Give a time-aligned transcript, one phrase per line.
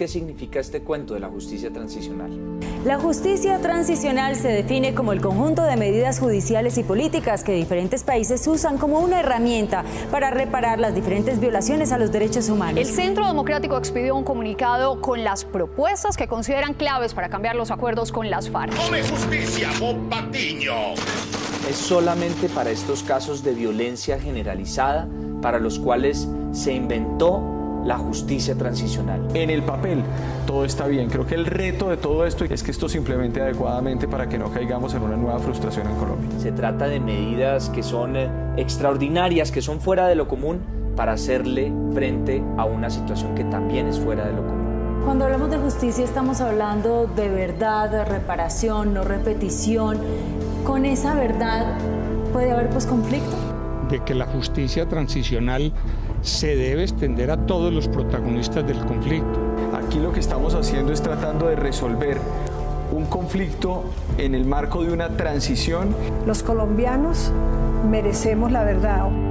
[0.00, 2.30] ¿Qué significa este cuento de la justicia transicional?
[2.86, 8.02] La justicia transicional se define como el conjunto de medidas judiciales y políticas que diferentes
[8.02, 12.80] países usan como una herramienta para reparar las diferentes violaciones a los derechos humanos.
[12.80, 17.70] El Centro Democrático expidió un comunicado con las propuestas que consideran claves para cambiar los
[17.70, 18.74] acuerdos con las FARC.
[18.74, 20.94] ¡Come justicia, Bob Patiño!
[21.68, 25.06] Es solamente para estos casos de violencia generalizada
[25.42, 29.26] para los cuales se inventó la justicia transicional.
[29.34, 30.02] En el papel
[30.46, 31.08] todo está bien.
[31.08, 34.38] Creo que el reto de todo esto es que esto se implemente adecuadamente para que
[34.38, 36.28] no caigamos en una nueva frustración en Colombia.
[36.38, 40.60] Se trata de medidas que son eh, extraordinarias, que son fuera de lo común
[40.96, 44.60] para hacerle frente a una situación que también es fuera de lo común.
[45.04, 49.98] Cuando hablamos de justicia estamos hablando de verdad, de reparación, no repetición.
[50.64, 51.78] Con esa verdad
[52.32, 53.34] puede haber pues conflicto.
[53.88, 55.72] De que la justicia transicional
[56.22, 59.38] se debe extender a todos los protagonistas del conflicto.
[59.74, 62.18] Aquí lo que estamos haciendo es tratando de resolver
[62.92, 63.84] un conflicto
[64.18, 65.94] en el marco de una transición.
[66.26, 67.32] Los colombianos
[67.88, 69.29] merecemos la verdad.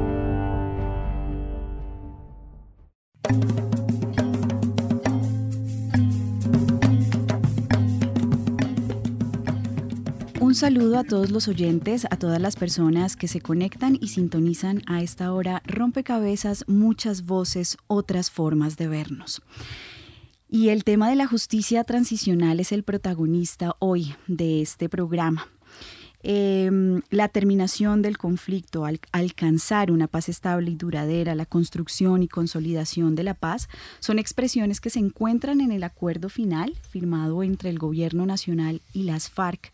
[10.60, 15.02] Saludo a todos los oyentes, a todas las personas que se conectan y sintonizan a
[15.02, 19.42] esta hora rompecabezas, muchas voces, otras formas de vernos.
[20.50, 25.48] Y el tema de la justicia transicional es el protagonista hoy de este programa.
[26.22, 32.28] Em, la terminación del conflicto, al, alcanzar una paz estable y duradera, la construcción y
[32.28, 33.70] consolidación de la paz,
[34.02, 39.04] son expresiones que se encuentran en el acuerdo final firmado entre el Gobierno Nacional y
[39.04, 39.72] las FARC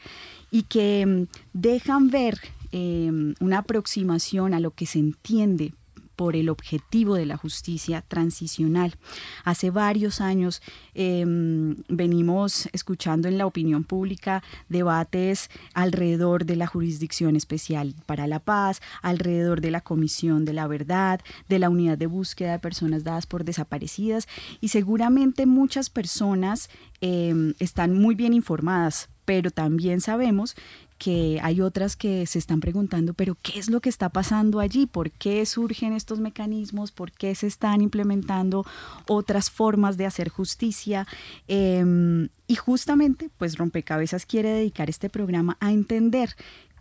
[0.52, 2.40] y que em, dejan ver
[2.72, 5.74] em, una aproximación a lo que se entiende
[6.16, 8.96] por el objetivo de la justicia transicional.
[9.44, 10.62] Hace varios años
[10.94, 18.40] em, venimos escuchando en la opinión pública debates alrededor de la Jurisdicción Especial para la
[18.40, 23.04] Paz, alrededor de la Comisión de la Verdad, de la Unidad de Búsqueda de Personas
[23.04, 24.28] Dadas por Desaparecidas
[24.62, 26.70] y seguramente muchas personas
[27.02, 30.56] em, están muy bien informadas pero también sabemos
[30.97, 34.85] que hay otras que se están preguntando, pero ¿qué es lo que está pasando allí?
[34.85, 36.91] ¿Por qué surgen estos mecanismos?
[36.91, 38.66] ¿Por qué se están implementando
[39.07, 41.07] otras formas de hacer justicia?
[41.47, 46.35] Em, y justamente, pues Rompecabezas quiere dedicar este programa a entender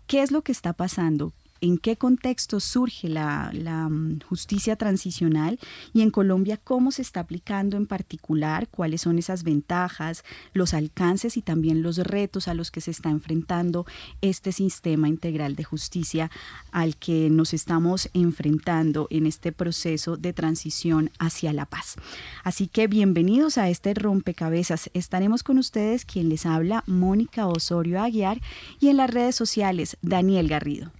[0.07, 1.33] qué es lo que está pasando,
[1.65, 3.51] en qué contexto surge la,
[3.89, 5.59] mm, justicia transicional
[5.95, 11.39] y en Colombia cómo se está aplicando en particular, cuáles son esas ventajas, los alcances
[11.39, 13.87] y también los retos a los que se está enfrentando
[14.21, 16.31] este sistema integral de justicia
[16.71, 21.97] al que nos estamos enfrentando en este proceso de transición hacia la paz.
[22.43, 24.91] Así que bienvenidos a este rompecabezas.
[24.93, 28.43] Estaremos con ustedes quien les habla, Mónica Osorio Aguiar,
[28.81, 30.93] y en las redes sociales, Daniel Garrido.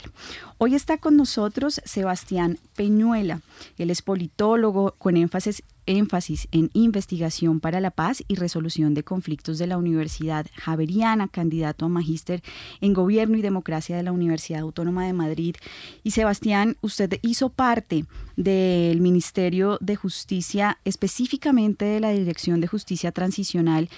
[0.58, 3.42] Hoy está con nosotros Sebastián Peñuela.
[3.78, 9.58] Él es politólogo con énfasis énfasis en investigación para la paz y resolución de conflictos
[9.58, 12.42] de la Universidad Javeriana, candidato a magíster
[12.80, 15.56] en Gobierno y Democracia de la Universidad Autónoma de Madrid.
[16.04, 18.06] Y Sebastián, usted hizo parte
[18.38, 23.90] del Ministerio de Justicia, específicamente de la Dirección de Justicia Transicional,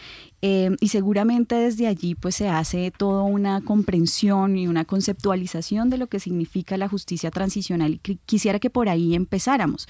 [0.41, 5.97] eh, y seguramente desde allí pues se hace toda una comprensión y una conceptualización de
[5.97, 7.99] lo que significa la justicia transicional.
[8.05, 9.87] Y quisiera que por ahí empezáramos.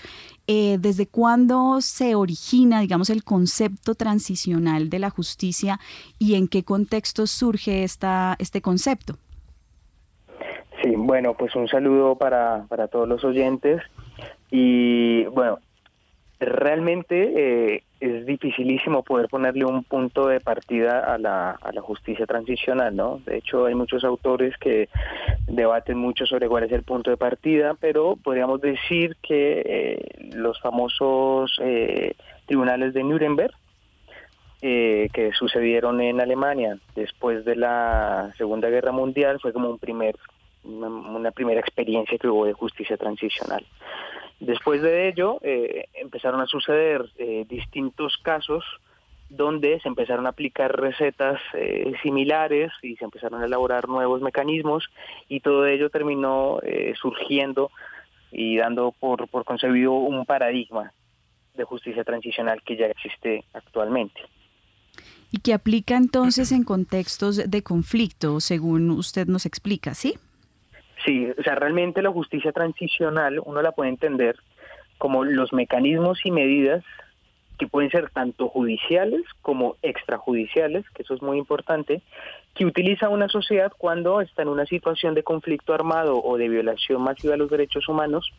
[0.47, 5.79] Eh, ¿Desde cuándo se origina, digamos, el concepto transicional de la justicia
[6.17, 9.15] y en qué contexto surge esta, este concepto?
[10.81, 13.81] Sí, bueno, pues un saludo para, para todos los oyentes.
[14.51, 15.59] Y bueno,
[16.39, 22.25] realmente eh, es dificilísimo poder ponerle un punto de partida a la, a la justicia
[22.25, 23.21] transicional, ¿no?
[23.25, 24.87] De hecho, hay muchos autores que
[25.47, 30.59] debaten mucho sobre cuál es el punto de partida, pero podríamos decir que eh, los
[30.61, 32.13] famosos eh,
[32.45, 33.53] tribunales de Nuremberg,
[34.61, 40.17] que sucedieron en Alemania después de la Segunda Guerra Mundial, fue como un primer,
[40.65, 43.65] una primera experiencia que hubo de justicia transicional.
[44.39, 48.63] Después de ello, eh, empezaron a suceder eh, distintos casos
[49.29, 54.85] donde se empezaron a aplicar recetas eh, similares y se empezaron a elaborar nuevos mecanismos
[55.27, 56.59] y todo ello terminó
[56.99, 57.69] surgiendo
[58.31, 60.93] y dando por, por concebido un paradigma
[61.55, 64.19] de justicia transicional que ya existe actualmente.
[65.31, 70.15] Y que aplica entonces en contextos de conflicto, según usted nos explica, ¿sí?
[71.09, 74.35] Sí, o sea, realmente la justicia transicional uno la puede entender
[74.99, 76.83] como los mecanismos y medidas
[77.57, 82.03] que pueden ser tanto judiciales como extrajudiciales, que eso es muy importante,
[82.53, 87.01] que utiliza una sociedad cuando está en una situación de conflicto armado o de violación
[87.01, 88.31] masiva de los derechos humanos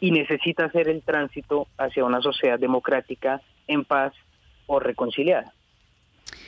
[0.00, 4.14] y necesita hacer el tránsito hacia una sociedad democrática en paz
[4.66, 5.52] o reconciliada.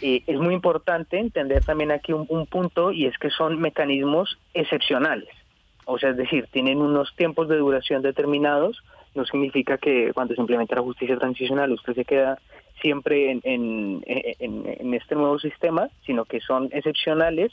[0.01, 5.29] Eh, es muy importante entender también aquí un punto y es que son mecanismos excepcionales.
[5.87, 8.83] O sea, es decir, tienen unos tiempos de duración determinados.
[9.15, 12.39] No significa que cuando se implementa la justicia transicional usted se queda
[12.83, 13.41] siempre en,
[14.05, 17.53] en, este nuevo sistema, sino que son excepcionales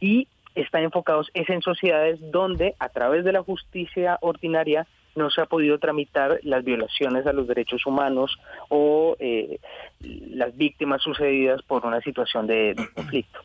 [0.00, 5.40] y están enfocados es en sociedades donde a través de la justicia ordinaria no se
[5.40, 8.38] ha podido tramitar las violaciones a los derechos humanos
[8.68, 9.58] o eh,
[10.00, 13.40] las víctimas sucedidas por una situación de conflicto.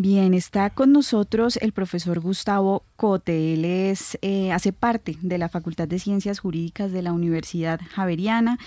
[0.00, 3.54] Bien, está con nosotros el profesor Gustavo Cote.
[3.54, 8.60] Él es, eh, hace parte de la Facultad de Ciencias Jurídicas de la Universidad Javeriana.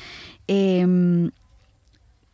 [0.47, 1.31] Em,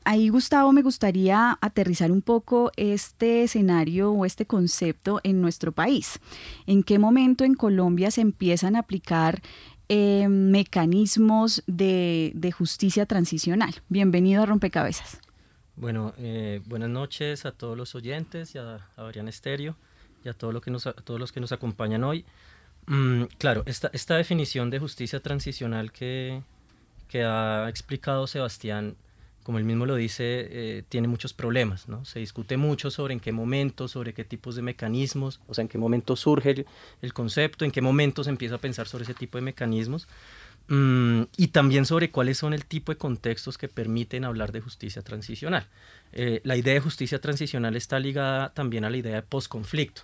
[0.03, 6.19] ahí, Gustavo, me gustaría aterrizar un poco este escenario o este concepto en nuestro país.
[6.65, 9.43] ¿En qué momento en Colombia se empiezan a aplicar
[9.89, 13.75] em, mecanismos de, de justicia transicional?
[13.89, 15.19] Bienvenido a Rompecabezas.
[15.77, 19.75] Bueno, eh, buenas noches a todos los oyentes y a, Adrián Estéreo
[20.25, 22.25] y a, todo que nos, todos los que nos acompañan hoy.
[22.87, 26.41] Mm, claro, esta, esta definición de justicia transicional que,
[27.07, 28.95] que ha explicado Sebastián,
[29.43, 32.05] como él mismo lo dice, eh, tiene muchos problemas, ¿no?
[32.05, 35.67] Se discute mucho sobre en qué momento, sobre qué tipos de mecanismos, o sea, en
[35.67, 36.65] qué momento surge el,
[37.03, 40.07] el concepto, en qué momento se empieza a pensar sobre ese tipo de mecanismos.
[40.69, 45.01] Mm, y también sobre cuáles son el tipo de contextos que permiten hablar de justicia
[45.01, 45.65] transicional.
[46.11, 50.03] Eh, la idea de justicia transicional está ligada también a la idea de posconflicto.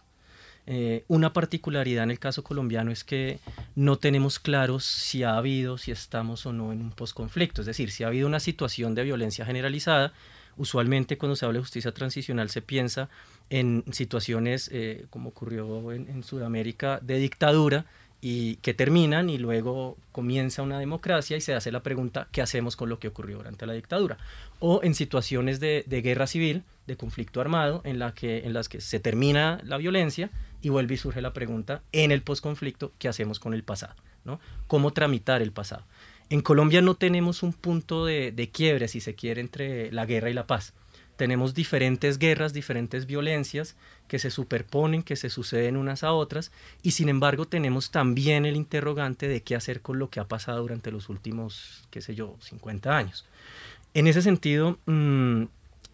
[0.65, 3.39] Eh, una particularidad en el caso colombiano es que
[3.75, 7.91] no tenemos claros si ha habido, si estamos o no en un posconflicto, es decir,
[7.91, 10.13] si ha habido una situación de violencia generalizada.
[10.55, 13.09] Usualmente cuando se habla de justicia transicional se piensa
[13.49, 17.85] en situaciones, eh, como ocurrió en, en Sudamérica, de dictadura,
[18.25, 22.77] y que terminan y luego comienza una democracia y se hace la pregunta ¿qué hacemos
[22.77, 24.17] con lo que ocurrió durante la dictadura?
[24.59, 28.79] O en situaciones de, guerra civil, de conflicto armado, en, la que, en las que
[28.79, 30.29] se termina la violencia
[30.61, 33.95] y vuelve y surge la pregunta en el posconflicto ¿qué hacemos con el pasado?
[34.23, 34.39] ¿no?
[34.67, 35.83] ¿Cómo tramitar el pasado?
[36.29, 40.29] En Colombia no tenemos un punto de, de quiebre, si se quiere, entre la guerra
[40.29, 40.73] y la paz
[41.15, 43.75] tenemos diferentes guerras, diferentes violencias
[44.13, 46.51] que se superponen, que se suceden unas a otras,
[46.83, 50.61] y sin embargo tenemos también el interrogante de qué hacer con lo que ha pasado
[50.61, 53.25] durante los últimos, qué sé yo, 50 años.
[53.95, 55.45] En ese sentido, mm,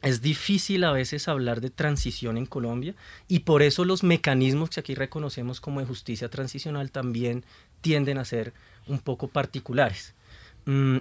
[0.02, 2.94] es difícil a veces hablar de transición en Colombia
[3.30, 7.46] y por eso los mecanismos que aquí reconocemos como de justicia transicional también
[7.80, 8.52] tienden a ser
[8.86, 10.14] un poco particulares.
[10.66, 10.98] Mm,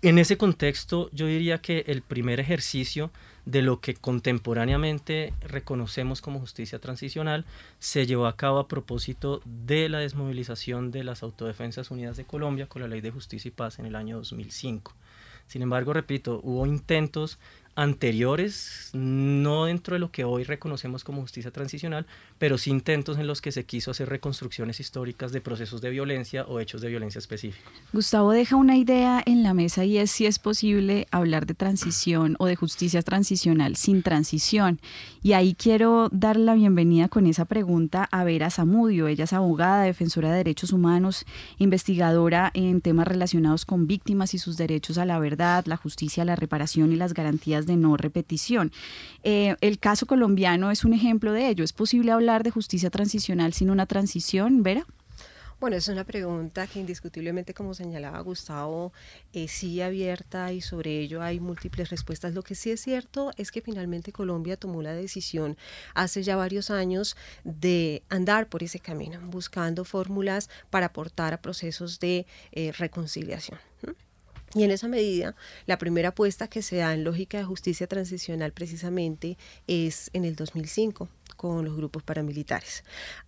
[0.00, 3.10] en ese contexto, yo diría que el primer ejercicio
[3.48, 7.46] de lo que contemporáneamente reconocemos como justicia transicional
[7.78, 12.66] se llevó a cabo a propósito de la desmovilización de las Autodefensas Unidas de Colombia
[12.66, 14.92] con la Ley de Justicia y Paz en el año 2005.
[15.46, 17.38] Sin embargo, repito, hubo intentos
[17.78, 22.06] anteriores, no dentro de lo que hoy reconocemos como justicia transicional,
[22.36, 26.44] pero sí intentos en los que se quiso hacer reconstrucciones históricas de procesos de violencia
[26.46, 27.72] o hechos de violencia específicos.
[27.92, 32.34] Gustavo deja una idea en la mesa y es si es posible hablar de transición
[32.40, 34.80] o de justicia transicional sin transición.
[35.22, 39.06] Y ahí quiero dar la bienvenida con esa pregunta a Vera Zamudio.
[39.06, 41.26] Ella es abogada, defensora de derechos humanos,
[41.58, 46.34] investigadora en temas relacionados con víctimas y sus derechos a la verdad, la justicia, la
[46.34, 48.72] reparación y las garantías de no repetición.
[49.22, 51.62] Eh, el caso colombiano es un ejemplo de ello.
[51.62, 54.84] ¿Es posible hablar de justicia transicional sin una transición, Vera?
[55.60, 58.92] Bueno, es una pregunta que indiscutiblemente, como señalaba Gustavo,
[59.32, 62.32] es sí abierta y sobre ello hay múltiples respuestas.
[62.32, 65.56] Lo que sí es cierto es que finalmente Colombia tomó la decisión
[65.94, 71.98] hace ya varios años de andar por ese camino, buscando fórmulas para aportar a procesos
[71.98, 73.58] de eh, reconciliación.
[74.54, 75.34] Y en esa medida,
[75.66, 79.36] la primera apuesta que se da en lógica de justicia transicional precisamente
[79.66, 82.82] es en el 2005 con los grupos paramilitares.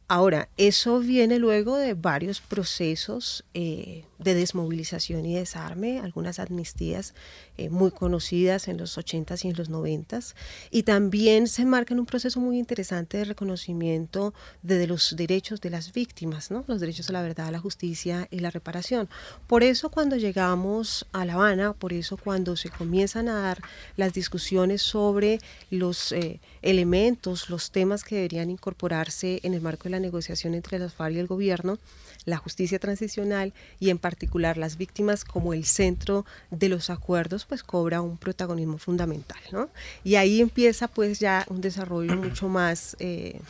[0.08, 7.14] Ahora, eso viene luego de varios procesos eh, de desmovilización y desarme, algunas amnistías
[7.56, 10.34] eh, muy conocidas en los 80s y en los 90s,
[10.70, 15.70] y también se marca en un proceso muy interesante de reconocimiento de, los derechos de
[15.70, 16.64] las víctimas, ¿no?
[16.66, 19.08] los derechos a la verdad, a la justicia y la reparación.
[19.46, 23.62] Por eso cuando llegamos a La Habana, por eso cuando se comienzan a dar
[23.96, 25.38] las discusiones sobre
[25.70, 30.78] los eh, elementos, los temas que deberían incorporarse en el marco de la negociación entre
[30.78, 31.78] las FARC y el gobierno,
[32.24, 37.62] la justicia transicional y en particular las víctimas como el centro de los acuerdos, pues
[37.62, 39.38] cobra un protagonismo fundamental.
[39.52, 39.70] ¿no?
[40.02, 43.40] Y ahí empieza pues ya un desarrollo mucho más eh,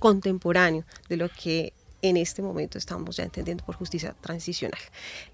[0.00, 1.72] contemporáneo de lo que
[2.02, 4.80] en este momento estamos ya entendiendo por justicia transicional.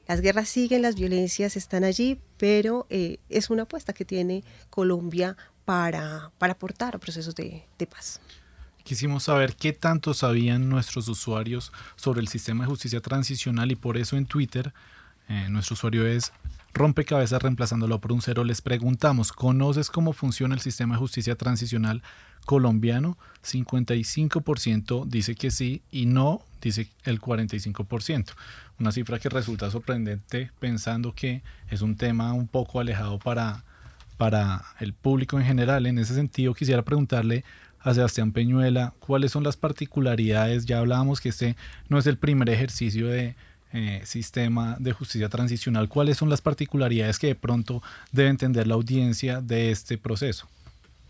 [0.07, 5.37] Las guerras siguen, las violencias están allí, pero eh, es una apuesta que tiene Colombia
[5.65, 8.21] para, para aportar a procesos de, de paz.
[8.87, 13.97] Quisimos saber qué tanto sabían nuestros usuarios sobre el sistema de justicia transicional y por
[13.97, 14.73] eso en Twitter
[15.29, 16.33] eh, nuestro usuario es
[16.73, 18.45] rompecabezas reemplazándolo por un cero.
[18.45, 22.01] Les preguntamos, ¿conoces cómo funciona el sistema de justicia transicional
[22.45, 23.19] colombiano?
[23.43, 28.35] 55% dice que sí y no dice el 45%.
[28.79, 33.65] Una cifra que resulta sorprendente pensando que es un tema un poco alejado para,
[34.17, 35.87] para el público en general.
[35.87, 37.43] En ese sentido, quisiera preguntarle
[37.87, 41.55] a Sebastián Peñuela, cuáles son las particularidades, ya hablábamos que este
[41.89, 43.35] no es el primer ejercicio de
[43.73, 48.75] eh, sistema de justicia transicional, cuáles son las particularidades que de pronto debe entender la
[48.75, 50.49] audiencia de este proceso.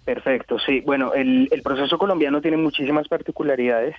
[0.04, 0.80] Perfecto, sí.
[0.80, 3.97] Bueno, el, proceso colombiano tiene muchísimas particularidades.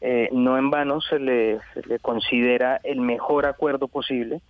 [0.00, 4.40] Eh, no en vano se le, se le considera el mejor acuerdo posible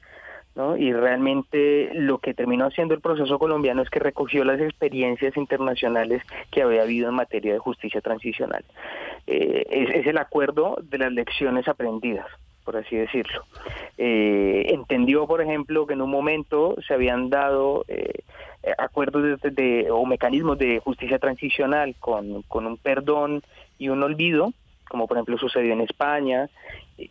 [0.79, 6.23] y realmente lo que terminó haciendo el proceso colombiano es que recogió las experiencias internacionales
[6.51, 8.65] que había habido en materia de justicia transicional.
[9.27, 12.27] Eh, es, el acuerdo de las lecciones aprendidas
[12.65, 13.43] por así decirlo.
[13.99, 18.23] Eh, entendió, por ejemplo, que en un momento se habían dado eh,
[18.79, 23.43] acuerdos de, o mecanismos de justicia transicional con, con un perdón
[23.79, 24.53] y un olvido,
[24.89, 26.49] como por ejemplo sucedió en España,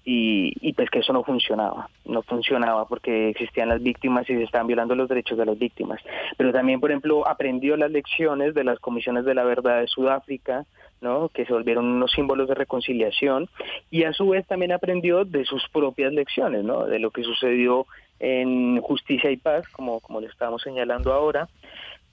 [0.03, 4.67] y, pues que eso no funcionaba, no funcionaba porque existían las víctimas y se estaban
[4.67, 5.99] violando los derechos de las víctimas.
[6.37, 10.65] Pero también, por ejemplo, aprendió las lecciones de las comisiones de la verdad de Sudáfrica,
[11.01, 11.29] ¿no?
[11.29, 13.49] que se volvieron unos símbolos de reconciliación,
[13.89, 16.85] y a su vez también aprendió de sus propias lecciones, ¿no?
[16.85, 17.87] de lo que sucedió
[18.19, 21.49] en Justicia y Paz, como, como le estábamos señalando ahora,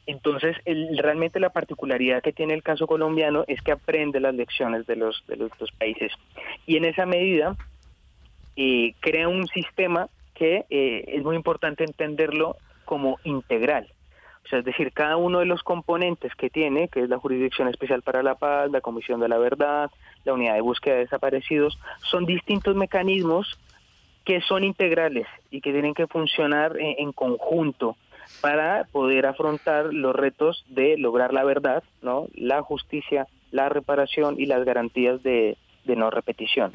[0.09, 0.57] entonces,
[0.97, 5.23] realmente la particularidad que tiene el caso colombiano es que aprende las lecciones de los,
[5.27, 6.11] de los países.
[6.67, 7.55] Y en esa medida,
[8.57, 13.93] eh, crea un sistema que eh, es muy importante entenderlo como integral.
[14.47, 17.69] O sea, es decir, cada uno de los componentes que tiene, que es la Jurisdicción
[17.69, 19.91] Especial para la Paz, la Comisión de la Verdad,
[20.25, 21.79] la Unidad de Búsqueda de Desaparecidos,
[22.11, 23.59] son distintos mecanismos
[24.25, 27.99] que son integrales y que tienen que funcionar en conjunto
[28.41, 32.29] para poder afrontar los retos de lograr la verdad, ¿no?
[32.35, 36.73] la justicia, la reparación y las garantías de, no repetición.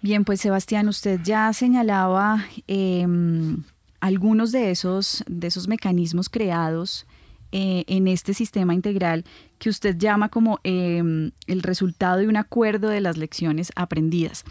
[0.00, 3.62] Bien, pues Sebastián, usted ya señalaba em,
[4.00, 7.06] algunos de esos, de esos mecanismos creados
[7.52, 9.24] eh, en este sistema integral
[9.62, 14.44] que usted llama como em, el resultado de un acuerdo de las lecciones aprendidas.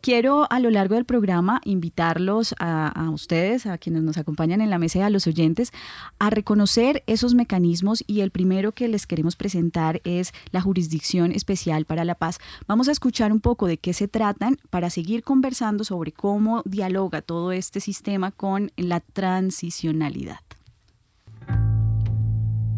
[0.00, 4.78] Quiero a lo largo del programa invitarlos a, ustedes, a quienes nos acompañan en la
[4.78, 5.72] mesa y a los oyentes,
[6.18, 11.84] a reconocer esos mecanismos y el primero que les queremos presentar es la Jurisdicción Especial
[11.84, 12.38] para la Paz.
[12.66, 17.20] Vamos a escuchar un poco de qué se tratan para seguir conversando sobre cómo dialoga
[17.20, 20.43] todo este sistema con la transicionalidad.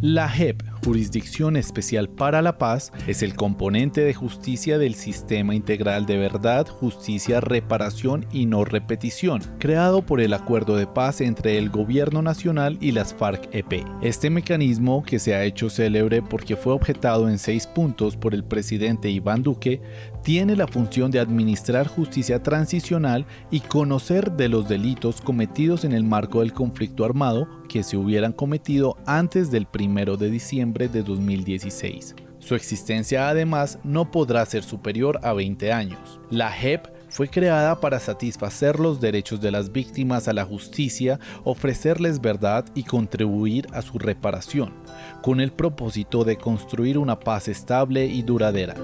[0.02, 6.06] La JEP, Jurisdicción Especial para la Paz, es el componente de justicia del Sistema Integral
[6.06, 11.70] de Verdad, Justicia, Reparación y No Repetición, creado por el Acuerdo de Paz entre el
[11.70, 13.84] Gobierno Nacional y las FARC-EP.
[14.00, 18.44] Este mecanismo, que se ha hecho célebre porque fue objetado en seis puntos por el
[18.44, 19.80] presidente Iván Duque,
[20.22, 26.04] tiene la función de administrar justicia transicional y conocer de los delitos cometidos en el
[26.04, 32.14] marco del conflicto armado que se hubieran cometido antes del 1 de diciembre de 2016.
[32.38, 36.20] Su existencia además no podrá ser superior a 20 años.
[36.30, 42.20] La JEP fue creada para satisfacer los derechos de las víctimas a la justicia, ofrecerles
[42.20, 44.74] verdad y contribuir a su reparación,
[45.22, 48.74] con el propósito de construir una paz estable y duradera.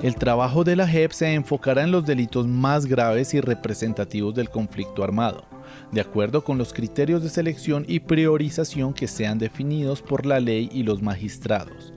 [0.00, 4.48] El trabajo de la JEP se enfocará en los delitos más graves y representativos del
[4.48, 5.44] conflicto armado,
[5.92, 10.68] de acuerdo con los criterios de selección y priorización que sean definidos por la ley
[10.72, 11.92] y los magistrados.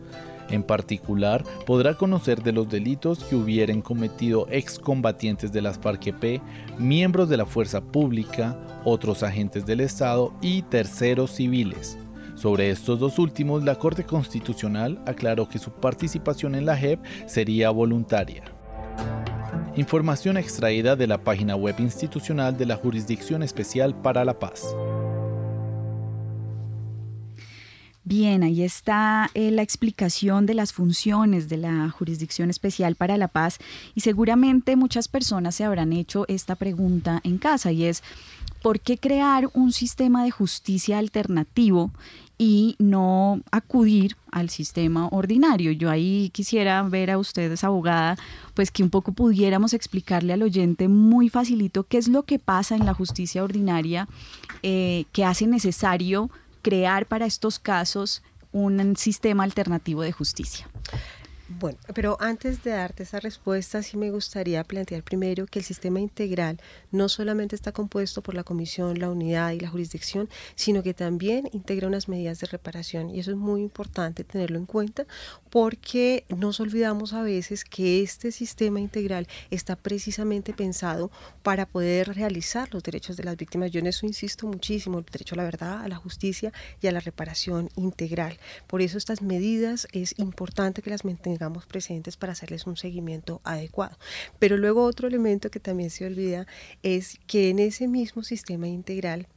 [0.49, 6.41] En particular, podrá conocer de los delitos que hubieran cometido excombatientes de las FARC-EP,
[6.77, 11.97] miembros de la fuerza pública, otros agentes del Estado y terceros civiles.
[12.35, 17.69] Sobre estos dos últimos, la Corte Constitucional aclaró que su participación en la JEP sería
[17.69, 18.43] voluntaria.
[19.77, 24.75] Información extraída de la página web institucional de la Jurisdicción Especial para la Paz.
[28.03, 33.29] Bien, ahí está eh, la explicación de las funciones de la Jurisdicción Especial para la
[33.29, 33.59] Paz
[33.95, 38.03] y seguramente muchas personas se habrán hecho esta pregunta en casa y es,
[38.61, 41.91] ¿por qué crear un sistema de justicia alternativo
[42.43, 45.71] y no acudir al sistema ordinario.
[45.73, 48.17] Yo ahí quisiera ver a ustedes, abogada,
[48.55, 52.75] pues que un poco pudiéramos explicarle al oyente muy facilito qué es lo que pasa
[52.75, 54.07] en la justicia ordinaria
[54.63, 56.31] eh, que hace necesario
[56.63, 60.67] crear para estos casos un sistema alternativo de justicia.
[61.59, 65.99] Bueno, pero antes de darte esa respuesta, sí me gustaría plantear primero que el sistema
[65.99, 66.59] integral
[66.91, 71.49] no solamente está compuesto por la comisión, la unidad y la jurisdicción, sino que también
[71.51, 73.09] integra unas medidas de reparación.
[73.09, 75.05] Y eso es muy importante tenerlo en cuenta
[75.49, 81.11] porque nos olvidamos a veces que este sistema integral está precisamente pensado
[81.43, 83.71] para poder realizar los derechos de las víctimas.
[83.71, 86.91] Yo en eso insisto muchísimo, el derecho a la verdad, a la justicia y a
[86.91, 88.37] la reparación integral.
[88.67, 93.97] Por eso estas medidas es importante que las mantengamos presentes para hacerles un seguimiento adecuado.
[94.39, 96.47] Pero luego otro elemento que también se olvida
[96.83, 99.27] es que en ese mismo sistema integral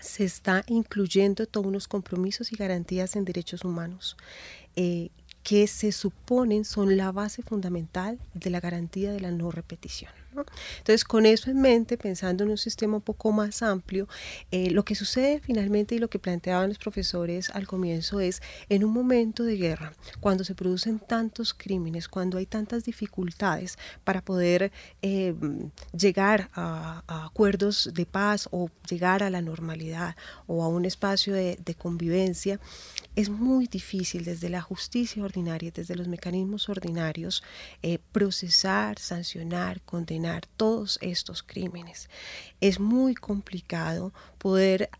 [0.00, 4.16] se está incluyendo todos unos compromisos y garantías en derechos humanos.
[4.76, 5.10] Eh,
[5.42, 10.12] que se suponen son la base fundamental de la garantía de la no repetición.
[10.78, 14.08] Entonces, con eso en mente, pensando en un sistema un poco más amplio,
[14.50, 18.84] eh, lo que sucede finalmente y lo que planteaban los profesores al comienzo es, en
[18.84, 24.70] un momento de guerra, cuando se producen tantos crímenes, cuando hay tantas dificultades para poder
[25.02, 25.34] eh,
[25.96, 31.56] llegar a, acuerdos de paz o llegar a la normalidad o a un espacio de,
[31.78, 32.58] convivencia,
[33.14, 37.44] es muy difícil desde la justicia ordinaria, desde los mecanismos ordinarios,
[37.82, 40.17] eh, procesar, sancionar, condenar
[40.56, 42.08] todos estos crímenes.
[42.60, 44.90] Es muy complicado poder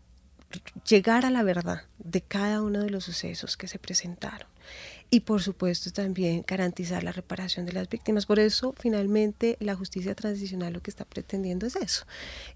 [0.87, 4.47] llegar a la verdad de cada uno de los sucesos que se presentaron
[5.11, 8.25] y por supuesto también garantizar la reparación de las víctimas.
[8.25, 12.05] Por eso finalmente la justicia transicional lo que está pretendiendo es eso,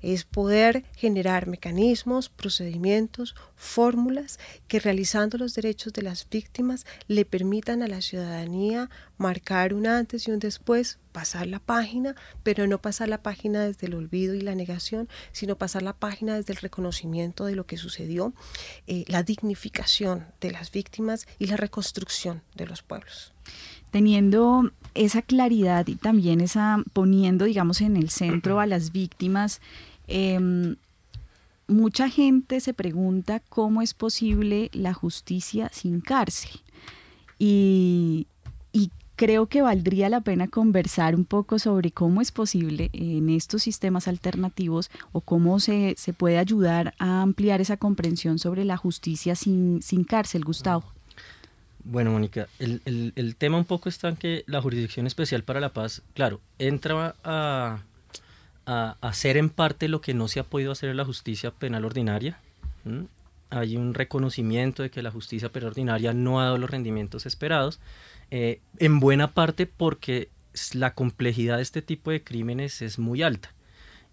[0.01, 7.81] es poder generar mecanismos, procedimientos, fórmulas que realizando los derechos de las víctimas le permitan
[7.81, 13.07] a la ciudadanía marcar un antes y un después, pasar la página, pero no pasar
[13.07, 17.45] la página desde el olvido y la negación, sino pasar la página desde el reconocimiento
[17.45, 18.33] de lo que sucedió,
[18.87, 23.33] eh, la dignificación de las víctimas y la reconstrucción de los pueblos.
[23.91, 29.61] Teniendo esa claridad y también esa poniendo, digamos, en el centro a las víctimas,
[30.07, 30.75] em,
[31.67, 36.51] mucha gente se pregunta cómo es posible la justicia sin cárcel.
[37.39, 38.27] Y,
[38.71, 43.63] y creo que valdría la pena conversar un poco sobre cómo es posible en estos
[43.63, 49.35] sistemas alternativos o cómo se, se puede ayudar a ampliar esa comprensión sobre la justicia
[49.35, 50.83] sin, sin cárcel, Gustavo.
[51.85, 55.73] Bueno, Mónica, el, el, tema un poco está en que la Jurisdicción Especial para la
[55.73, 57.79] Paz, claro, entra a,
[58.65, 61.83] a, hacer en parte lo que no se ha podido hacer en la justicia penal
[61.83, 62.39] ordinaria.
[63.53, 67.79] Hay un reconocimiento de que la justicia penal ordinaria no ha dado los rendimientos esperados,
[68.31, 70.29] eh, en buena parte porque
[70.73, 73.53] la complejidad de este tipo de crímenes es muy alta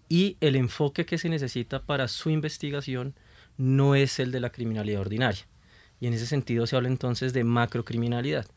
[0.09, 3.15] y el enfoque que se necesita para su investigación
[3.57, 5.47] no es el de la criminalidad ordinaria
[5.99, 8.47] y en ese sentido se habla entonces de macrocriminalidad.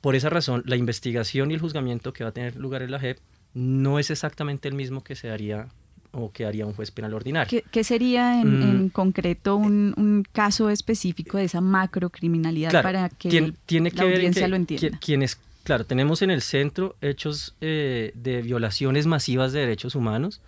[0.00, 2.98] Por esa razón, la investigación y el juzgamiento que va a tener lugar en la
[2.98, 3.18] JEP
[3.52, 5.68] no es exactamente el mismo que se daría
[6.12, 7.62] o que haría un juez penal ordinario.
[7.70, 8.88] ¿Qué, sería en, mm.
[8.90, 14.98] concreto un, caso específico de esa macrocriminalidad para que tiene, la audiencia lo entienda?
[14.98, 20.40] Quienes, claro, tenemos en el centro hechos eh, de violaciones masivas de derechos humanos,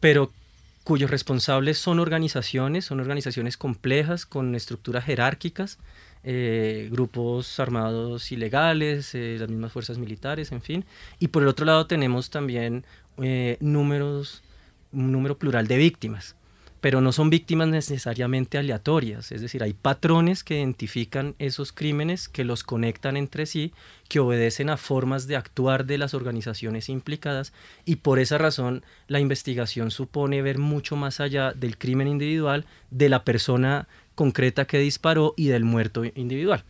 [0.00, 0.30] pero
[0.84, 5.78] cuyos responsables son organizaciones, son organizaciones complejas con estructuras jerárquicas,
[6.24, 10.84] eh, grupos armados ilegales, eh, las mismas fuerzas militares, en fin.
[11.18, 12.84] Y por el otro lado tenemos también
[13.60, 14.42] números,
[14.92, 16.36] un número plural de víctimas
[16.80, 22.44] pero no son víctimas necesariamente aleatorias, es decir, hay patrones que identifican esos crímenes, que
[22.44, 23.72] los conectan entre sí,
[24.08, 27.52] que obedecen a formas de actuar de las organizaciones implicadas
[27.84, 33.10] y por esa razón la investigación supone ver mucho más allá del crimen individual, de
[33.10, 36.64] la persona concreta que disparó y del muerto individual.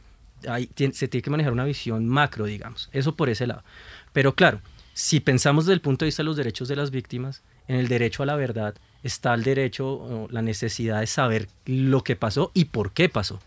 [0.48, 3.62] Ahí se tiene que manejar una visión macro, digamos, eso por ese lado.
[4.12, 4.60] Pero claro,
[4.92, 7.86] si pensamos desde el punto de vista de los derechos de las víctimas, en el
[7.86, 12.64] derecho a la verdad, está el derecho, la necesidad de saber lo que pasó y
[12.64, 13.38] por qué pasó.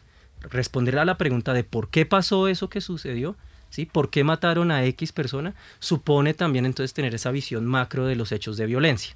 [0.50, 3.36] Responder a la pregunta de por qué pasó eso que sucedió,
[3.70, 3.86] ¿sí?
[3.86, 5.56] ¿Por qué mataron a X persona?
[5.80, 9.14] Supone también entonces tener esa visión macro de los hechos de violencia.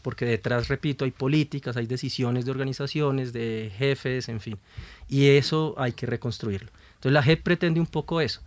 [0.00, 4.58] Porque detrás, repito, hay políticas, hay decisiones de organizaciones, de jefes, en fin.
[5.06, 6.70] Y eso hay que reconstruirlo.
[6.94, 8.40] Entonces la JEP pretende un poco eso.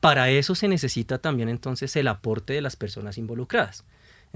[0.00, 3.84] Para eso se necesita también entonces el aporte de las personas involucradas.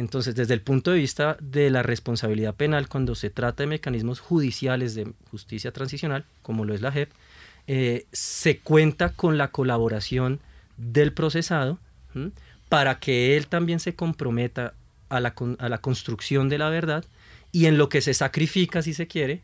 [0.01, 4.19] Entonces, desde el punto de vista de la responsabilidad penal, cuando se trata de mecanismos
[4.19, 7.11] judiciales de justicia transicional, como lo es la JEP,
[7.67, 10.41] eh, se cuenta con la colaboración
[10.79, 11.79] del procesado
[12.71, 14.73] para que él también se comprometa
[15.11, 17.05] a la, a la, construcción de la verdad
[17.53, 19.43] y en lo que se sacrifica, si se quiere,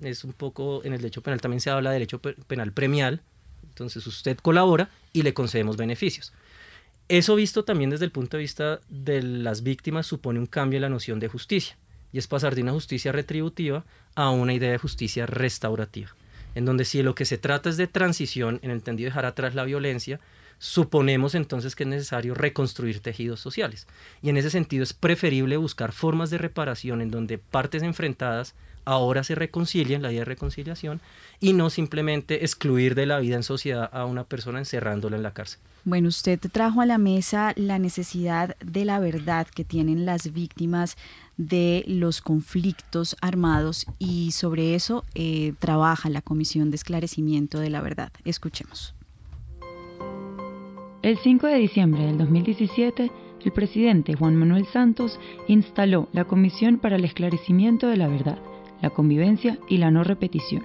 [0.00, 3.20] es un poco, en el derecho penal también se habla de derecho penal premial,
[3.68, 6.32] entonces usted colabora y le concedemos beneficios.
[7.10, 10.82] Eso visto también desde el punto de vista de las víctimas supone un cambio en
[10.82, 11.76] la noción de justicia
[12.12, 16.14] y es pasar de una justicia retributiva a una idea de justicia restaurativa,
[16.54, 19.26] en donde si lo que se trata es de transición, en el entendido de dejar
[19.26, 20.20] atrás la violencia,
[20.58, 23.88] suponemos entonces que es necesario reconstruir tejidos sociales.
[24.22, 29.24] Y en ese sentido es preferible buscar formas de reparación en donde partes enfrentadas ahora
[29.24, 31.00] se reconcilien, la idea de reconciliación,
[31.40, 35.32] y no simplemente excluir de la vida en sociedad a una persona encerrándola en la
[35.32, 35.60] cárcel.
[35.84, 40.96] Bueno, usted trajo a la mesa la necesidad de la verdad que tienen las víctimas
[41.38, 47.80] de los conflictos armados y sobre eso eh, trabaja la Comisión de Esclarecimiento de la
[47.80, 48.12] Verdad.
[48.26, 48.94] Escuchemos.
[51.02, 53.10] El 5 de diciembre del 2017,
[53.42, 58.38] el presidente Juan Manuel Santos instaló la Comisión para el Esclarecimiento de la Verdad,
[58.82, 60.64] la Convivencia y la No Repetición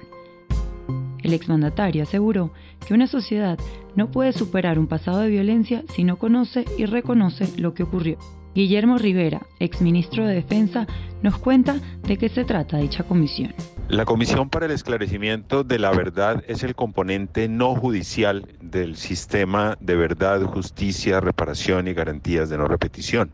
[1.26, 2.52] el exmandatario aseguró
[2.86, 3.58] que una sociedad
[3.96, 8.18] no puede superar un pasado de violencia si no conoce y reconoce lo que ocurrió.
[8.54, 10.88] Guillermo Rivera, exministro de Defensa,
[11.24, 13.54] nos cuenta de qué se trata dicha comisión.
[13.90, 19.78] La Comisión para el Esclarecimiento de la Verdad es el componente no judicial del sistema
[19.80, 23.32] de verdad, justicia, reparación y garantías de no repetición.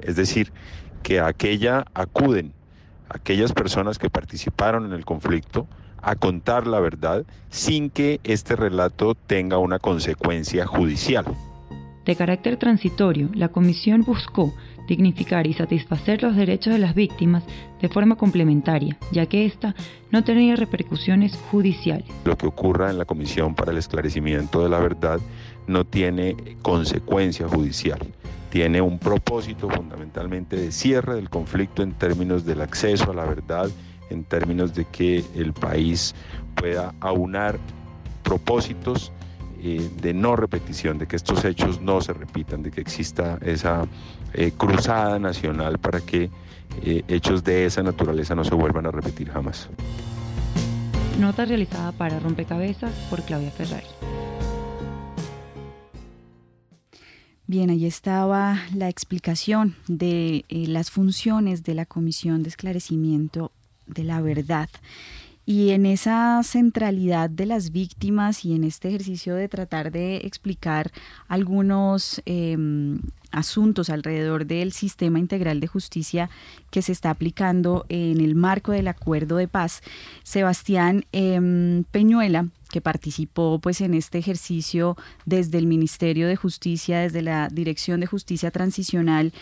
[0.00, 0.52] Es decir,
[1.02, 2.52] que a aquella acuden
[3.08, 5.66] aquellas personas que participaron en el conflicto,
[6.02, 11.24] a contar la verdad sin que este relato tenga una consecuencia judicial.
[12.04, 14.54] De carácter transitorio, la Comisión buscó
[14.86, 17.42] dignificar y satisfacer los derechos de las víctimas
[17.80, 19.74] de forma complementaria, ya que ésta
[20.12, 22.06] no tenía repercusiones judiciales.
[22.24, 25.18] Lo que ocurra en la Comisión para el Esclarecimiento de la Verdad
[25.66, 27.98] no tiene consecuencia judicial.
[28.50, 33.68] Tiene un propósito fundamentalmente de cierre del conflicto en términos del acceso a la verdad
[34.10, 36.14] en términos de que el país
[36.54, 37.58] pueda aunar
[38.22, 39.12] propósitos
[39.62, 43.86] eh, de no repetición, de que estos hechos no se repitan, de que exista esa
[44.34, 46.30] eh, cruzada nacional para que
[46.82, 49.68] eh, hechos de esa naturaleza no se vuelvan a repetir jamás.
[51.18, 53.86] Nota realizada para Rompecabezas por Claudia Ferrari.
[57.48, 63.52] Bien, ahí estaba la explicación de eh, las funciones de la Comisión de Esclarecimiento
[63.86, 64.68] de la Verdad.
[65.48, 70.90] Y en esa centralidad de las víctimas y en este ejercicio de tratar de explicar
[71.28, 72.98] algunos em,
[73.30, 76.28] asuntos alrededor del sistema integral de justicia
[76.72, 79.82] que se está aplicando en el marco del acuerdo de paz,
[80.24, 82.48] Sebastián em, Peñuela,
[82.80, 88.50] participó pues en este ejercicio desde el Ministerio de Justicia, desde la Dirección de Justicia
[88.50, 89.32] Transicional,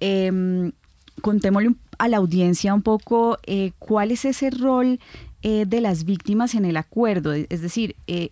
[0.00, 0.72] eh,
[1.20, 4.98] contémosle a la audiencia un poco eh, cuál es ese rol
[5.42, 8.30] eh, de las víctimas en el acuerdo, es decir, eh,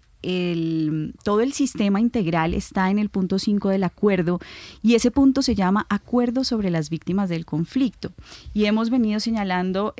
[1.24, 4.38] todo el sistema integral está en el punto 5 del acuerdo
[4.80, 8.12] y ese punto se llama Acuerdo sobre las víctimas del conflicto.
[8.54, 9.94] Y hemos venido señalando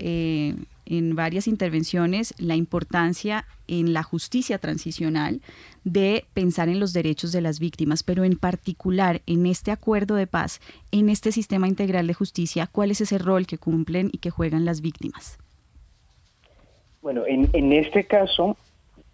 [0.92, 5.40] en varias intervenciones la importancia en la justicia transicional
[5.85, 10.26] de pensar en los derechos de las víctimas, pero en particular en este acuerdo de
[10.26, 14.28] paz, en este sistema integral de justicia, ¿cuál es ese rol que cumplen y que
[14.28, 15.38] juegan las víctimas?
[17.00, 18.59] Bueno, en, en este caso,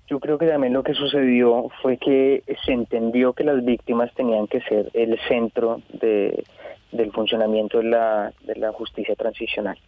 [0.08, 4.48] yo creo que también lo que sucedió fue que se entendió que las víctimas tenían
[4.48, 6.44] que ser el centro de,
[6.92, 9.79] del funcionamiento de la, de la justicia transicional.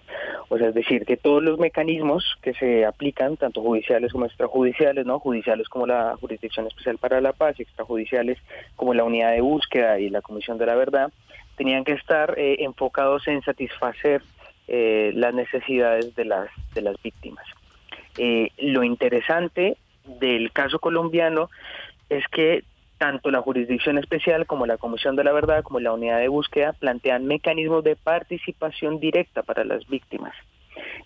[0.48, 5.06] O sea, es decir, que todos los mecanismos que se aplican, tanto judiciales como extrajudiciales,
[5.06, 5.18] ¿no?
[5.18, 8.38] Judiciales como la Jurisdicción Especial para la Paz extrajudiciales
[8.76, 11.10] como la Unidad de Búsqueda y la Comisión de la Verdad,
[11.56, 14.22] tenían que estar eh, enfocados en satisfacer
[14.68, 17.44] eh, las necesidades de las, de las víctimas.
[18.18, 21.50] Eh, lo interesante del caso colombiano
[22.08, 22.64] es que
[23.00, 26.74] tanto la Jurisdicción Especial como la Comisión de la Verdad como la Unidad de Búsqueda
[26.74, 30.34] plantean mecanismos de participación directa para las víctimas.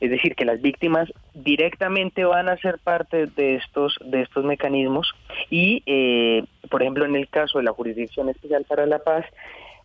[0.00, 5.14] Es decir, que las víctimas directamente van a ser parte de estos de estos mecanismos
[5.50, 9.24] y, eh, por ejemplo, en el caso de la Jurisdicción Especial para la Paz,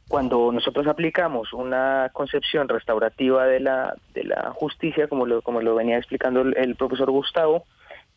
[0.07, 5.75] cuando nosotros aplicamos una concepción restaurativa de la, de la justicia, como lo, como lo
[5.75, 7.65] venía explicando el, profesor Gustavo,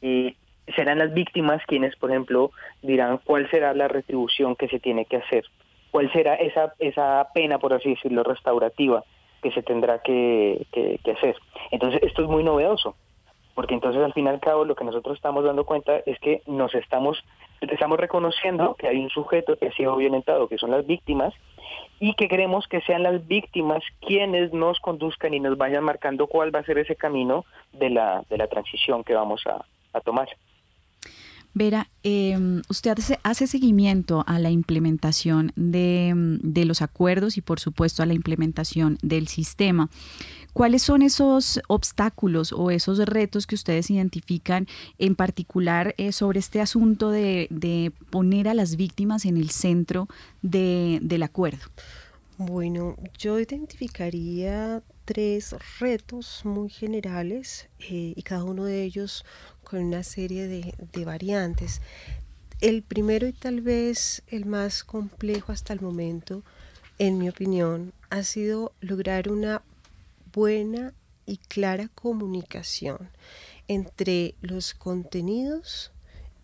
[0.01, 0.35] eh,
[0.75, 2.51] serán las víctimas quienes, por ejemplo,
[2.83, 5.45] dirán cuál será la retribución que se tiene que hacer,
[5.91, 9.05] cuál será esa, esa pena, por así decirlo, restaurativa
[9.43, 11.37] que se tendrá que, que, hacer.
[11.73, 12.95] Entonces, esto es muy novedoso,
[13.55, 16.43] porque entonces al fin y al cabo lo que nosotros estamos dando cuenta es que
[16.47, 17.23] nos estamos
[17.61, 21.33] estamos reconociendo que hay un sujeto que ha sido violentado, que son las víctimas,
[22.01, 26.55] y que queremos que sean las víctimas quienes nos conduzcan y nos vayan marcando cuál
[26.55, 29.65] va a ser ese camino de la, de la transición que vamos a,
[30.01, 30.29] tomar.
[31.55, 36.13] Vera, em, usted hace, seguimiento a la implementación de,
[36.43, 39.91] de, los acuerdos y por supuesto a la implementación del sistema.
[40.53, 44.67] ¿Cuáles son esos obstáculos o esos retos que ustedes identifican
[44.99, 50.09] en particular eh, sobre este asunto de, poner a las víctimas en el centro
[50.43, 51.65] del acuerdo?
[52.37, 59.25] Bueno, yo identificaría tres retos muy generales eh, y cada uno de ellos
[59.73, 61.81] con una serie de, variantes.
[62.61, 66.43] El primero y tal vez el más complejo hasta el momento,
[66.99, 69.63] en mi opinión, ha sido lograr una
[70.35, 70.93] buena
[71.25, 73.09] y clara comunicación
[73.67, 75.91] entre los contenidos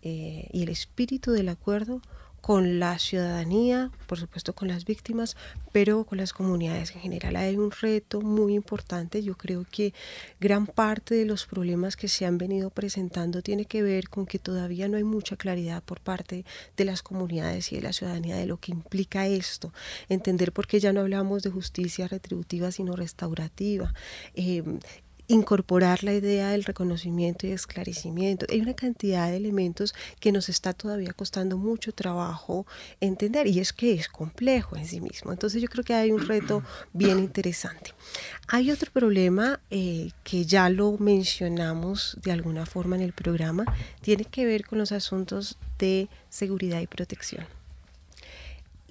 [0.01, 2.01] eh, y el espíritu del acuerdo
[2.49, 5.37] con la ciudadanía, por supuesto con las víctimas,
[5.71, 7.35] pero con las comunidades en general.
[7.35, 9.21] Hay un reto muy importante.
[9.21, 9.93] Yo creo que
[10.39, 14.39] gran parte de los problemas que se han venido presentando tiene que ver con que
[14.39, 16.43] todavía no hay mucha claridad por parte
[16.75, 19.71] de las comunidades y de la ciudadanía de lo que implica esto.
[20.07, 23.93] Entender por qué ya no hablamos de justicia retributiva, sino restaurativa.
[24.33, 24.63] Eh,
[25.29, 28.47] incorporar la idea del reconocimiento y esclarecimiento.
[28.49, 32.65] Hay una cantidad de elementos que nos está todavía costando mucho trabajo
[32.99, 35.31] entender y es que es complejo en sí mismo.
[35.31, 36.63] Entonces yo creo que hay un reto
[36.93, 37.93] bien interesante.
[38.47, 43.65] Hay otro problema eh, que ya lo mencionamos de alguna forma en el programa,
[44.01, 47.58] tiene que ver con los asuntos de seguridad y protección.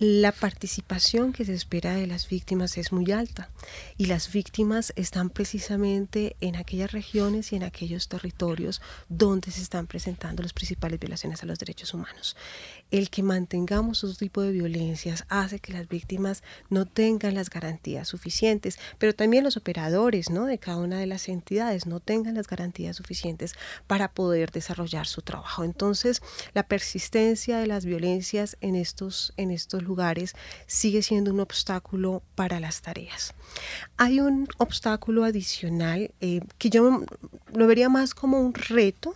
[0.00, 3.50] La participación que se espera de las víctimas es muy alta
[3.96, 9.88] y las víctimas están precisamente en aquellas regiones y en aquellos territorios donde se están
[9.88, 12.37] presentando las principales violaciones a los derechos humanos.
[12.92, 18.06] El que mantengamos otro tipo de violencias hace que las víctimas no tengan las garantías
[18.06, 20.44] suficientes, pero también los operadores ¿no?
[20.44, 23.56] de cada una de las entidades no tengan las garantías suficientes
[23.88, 25.64] para poder desarrollar su trabajo.
[25.64, 26.22] Entonces,
[26.54, 30.35] la persistencia de las violencias en estos, en estos lugares
[30.66, 33.35] sigue siendo un obstáculo para las tareas.
[33.96, 37.05] Hay un obstáculo adicional eh, que yo
[37.53, 39.14] lo vería más como un reto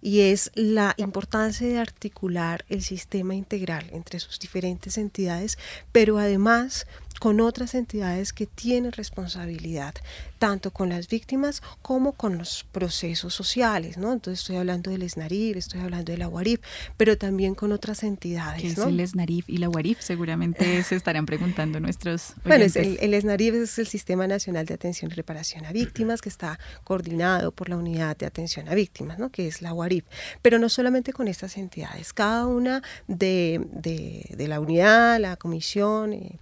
[0.00, 5.58] y es la importancia de articular el sistema integral entre sus diferentes entidades,
[5.92, 6.86] pero además
[7.20, 9.94] con otras entidades que tienen responsabilidad,
[10.38, 14.12] tanto con las víctimas como con los procesos sociales, ¿no?
[14.12, 16.60] Entonces estoy hablando del SNARIF, estoy hablando de la UARIF,
[16.96, 18.60] pero también con otras entidades.
[18.60, 20.00] ¿Qué es el SNARIF y la UARIF?
[20.00, 22.74] Seguramente se estarán preguntando nuestros oyentes.
[22.74, 26.28] Bueno, el, el SNARIF es el Sistema Nacional de Atención y Reparación a Víctimas, que
[26.28, 29.30] está coordinado por la Unidad de Atención a Víctimas, ¿no?
[29.30, 30.04] que es la UARIF.
[30.42, 36.38] Pero no solamente con estas entidades, cada una de, de, la unidad, la comisión, eh,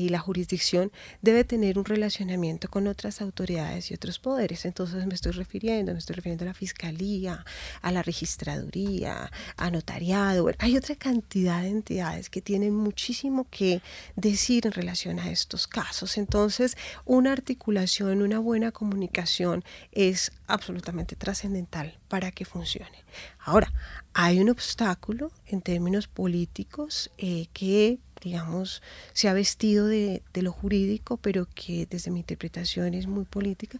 [0.00, 4.64] y la jurisdicción debe tener un relacionamiento con otras autoridades y otros poderes.
[4.64, 7.44] Entonces me estoy refiriendo, me estoy refiriendo a la fiscalía,
[7.82, 10.50] a la registraduría, a notariado.
[10.58, 13.82] hay otra cantidad de entidades que tienen muchísimo que
[14.16, 16.16] decir en relación a estos casos.
[16.16, 23.04] Entonces, una articulación, una buena comunicación es absolutamente trascendental para que funcione.
[23.38, 23.72] Ahora,
[24.14, 31.16] hay un obstáculo en términos políticos eh, que digamos, se ha vestido de, lo jurídico,
[31.16, 33.78] pero que desde mi interpretación es muy política,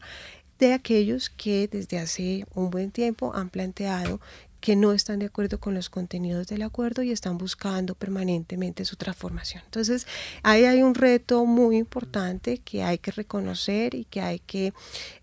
[0.59, 4.20] de aquellos que desde hace un buen tiempo han planteado
[4.61, 8.96] que no están de acuerdo con los contenidos del acuerdo y están buscando permanentemente su
[8.96, 9.62] transformación.
[9.64, 10.07] Entonces,
[10.42, 14.74] ahí hay un reto muy importante que hay que reconocer y que hay que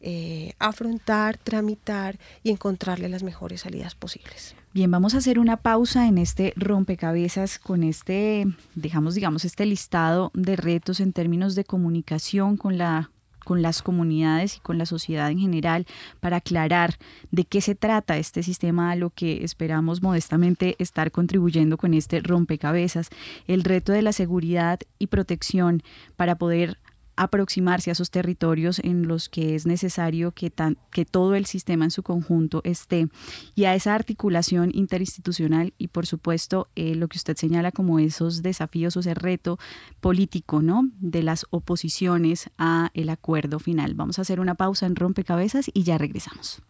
[0.01, 4.55] eh, afrontar, tramitar y encontrarle las mejores salidas posibles.
[4.77, 10.29] Bien, vamos a hacer una pausa en este rompecabezas con este, dejamos, digamos, este listado
[10.35, 13.09] de retos en términos de comunicación con la
[13.43, 15.87] con las comunidades y con la sociedad en general
[16.19, 16.99] para aclarar
[17.31, 22.19] de qué se trata este sistema a lo que esperamos modestamente estar contribuyendo con este
[22.19, 23.09] rompecabezas,
[23.47, 25.81] el reto de la seguridad y protección
[26.17, 26.77] para poder
[27.17, 30.53] aproximarse a esos territorios en los que es necesario que,
[30.91, 33.09] que todo el sistema en su conjunto esté
[33.55, 38.41] y a esa articulación interinstitucional y por supuesto eh, lo que usted señala como esos
[38.41, 39.59] desafíos o ese reto
[39.99, 40.89] político ¿no?
[40.99, 43.95] de las oposiciones a el acuerdo final.
[43.95, 46.61] Vamos a hacer una pausa en rompecabezas y ya regresamos.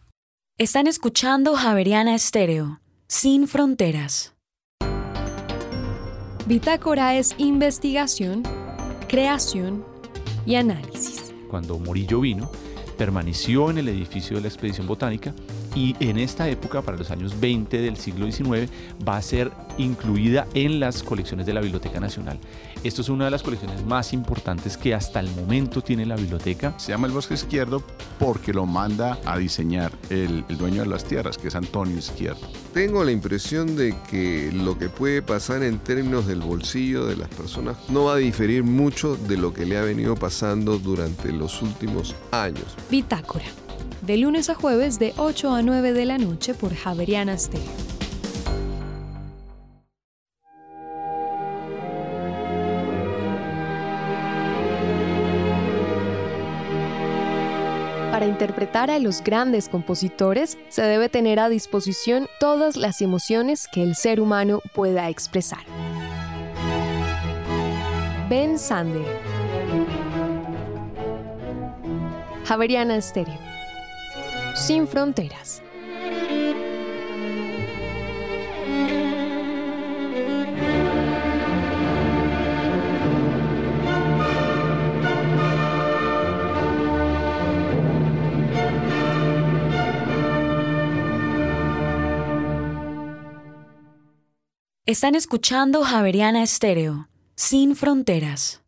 [0.56, 4.34] Están escuchando Javeriana Estéreo, sin fronteras.
[6.46, 8.42] Bitácora es investigación,
[9.06, 9.84] creación,
[10.48, 11.34] y análisis.
[11.50, 12.50] Cuando Murillo vino,
[12.96, 15.34] permaneció en el edificio de la expedición botánica
[15.78, 18.68] y en esta época, para los años 20 del siglo XIX,
[19.06, 22.40] va a ser incluida en las colecciones de la Biblioteca Nacional.
[22.82, 26.74] Esto es una de las colecciones más importantes que hasta el momento tiene la biblioteca.
[26.78, 27.84] Se llama el Bosque Izquierdo
[28.18, 32.40] porque lo manda a diseñar el, el dueño de las tierras, que es Antonio Izquierdo.
[32.74, 37.28] Tengo la impresión de que lo que puede pasar en términos del bolsillo de las
[37.28, 41.62] personas no va a diferir mucho de lo que le ha venido pasando durante los
[41.62, 42.66] últimos años.
[42.90, 43.44] Bitácora
[44.08, 47.68] de lunes a jueves de 8 a 9 de la noche por Javeriana Stereo.
[58.10, 63.82] Para interpretar a los grandes compositores se debe tener a disposición todas las emociones que
[63.82, 65.60] el ser humano pueda expresar.
[68.30, 69.04] Ben Sander.
[72.46, 73.47] Javeriana Stereo
[74.58, 75.62] sin fronteras.
[94.84, 98.62] Están escuchando Javeriana Estéreo, sin fronteras.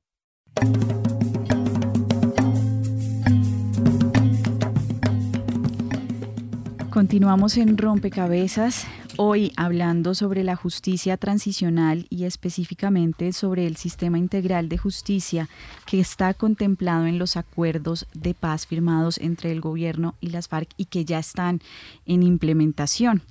[7.00, 8.86] Continuamos en Rompecabezas,
[9.16, 15.48] hoy hablando sobre la justicia transicional y específicamente sobre el sistema integral de justicia
[15.86, 20.68] que está contemplado en los acuerdos de paz firmados entre el gobierno y las FARC
[20.76, 21.62] y que ya están
[22.04, 23.22] en implementación.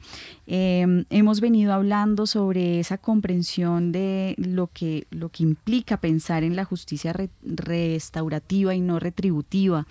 [0.52, 6.56] Em, hemos venido hablando sobre esa comprensión de lo que, lo que implica pensar en
[6.56, 9.86] la justicia restaurativa y no retributiva,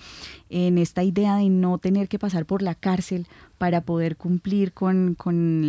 [0.51, 5.17] en esta idea de no tener que pasar por la cárcel para poder cumplir con,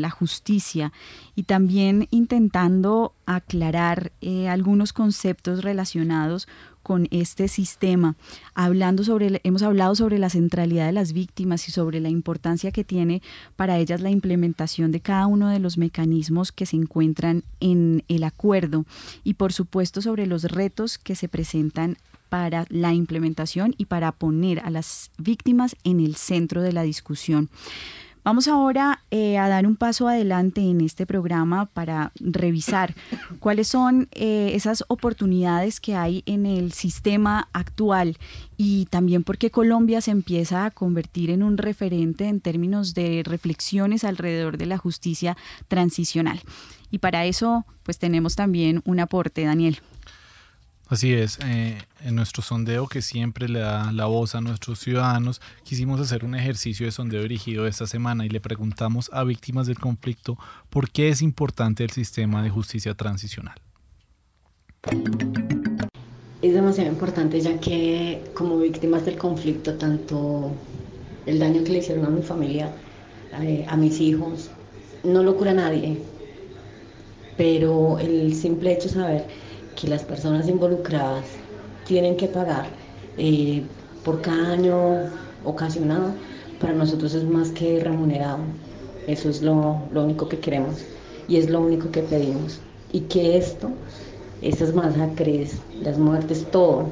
[0.01, 0.91] la justicia
[1.35, 6.47] y también intentando aclarar eh, algunos conceptos relacionados
[6.89, 8.15] con este sistema,
[8.55, 12.83] hablando sobre, hemos hablado sobre la centralidad de las víctimas y sobre la importancia que
[12.83, 13.21] tiene
[13.55, 18.23] para ellas la implementación de cada uno de los mecanismos que se encuentran en el
[18.23, 18.85] acuerdo
[19.23, 24.59] y por supuesto sobre los retos que se presentan para la implementación y para poner
[24.61, 27.49] a las víctimas en el centro de la discusión.
[28.23, 32.93] Vamos ahora eh, a dar un paso adelante en este programa para revisar
[33.39, 38.17] cuáles son eh, esas oportunidades que hay en el sistema actual
[38.57, 43.23] y también por qué Colombia se empieza a convertir en un referente en términos de
[43.25, 46.41] reflexiones alrededor de la justicia transicional.
[46.91, 49.79] Y para eso, pues tenemos también un aporte, Daniel.
[50.89, 55.39] Así es, eh, en nuestro sondeo que siempre le da la voz a nuestros ciudadanos,
[55.63, 59.77] quisimos hacer un ejercicio de sondeo dirigido esta semana y le preguntamos a víctimas del
[59.77, 60.35] conflicto
[60.71, 63.53] por qué es importante el sistema de justicia transicional.
[66.41, 70.51] Es demasiado importante ya que como víctimas del conflicto, tanto
[71.27, 72.73] el daño que le hicieron a mi familia,
[73.39, 74.49] eh, a mis hijos,
[75.03, 76.01] no lo cura nadie,
[77.37, 81.25] pero el simple hecho de saber que las personas involucradas
[81.85, 82.67] tienen que pagar
[83.17, 83.63] eh,
[84.03, 85.09] por cada año
[85.43, 86.13] ocasionado,
[86.59, 88.39] para nosotros es más que remunerado.
[89.07, 90.75] Eso es lo, lo único que queremos
[91.27, 92.59] y es lo único que pedimos.
[92.91, 93.69] Y que esto,
[94.41, 96.87] estas masacres, las muertes, todo,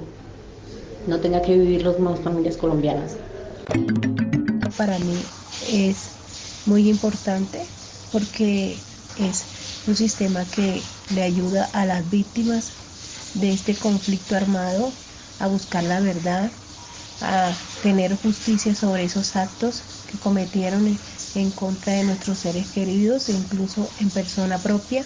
[1.08, 3.16] no tenga que vivir las más familias colombianas.
[4.78, 5.18] Para mí
[5.72, 6.10] es
[6.66, 7.66] muy importante
[8.12, 8.76] porque
[9.20, 9.44] es
[9.88, 12.74] un sistema que le ayuda a las víctimas
[13.34, 14.92] de este conflicto armado
[15.40, 16.52] a buscar la verdad,
[17.22, 17.52] a
[17.82, 20.98] tener justicia sobre esos actos que cometieron
[21.36, 25.06] en contra de nuestros seres queridos e incluso en persona propia,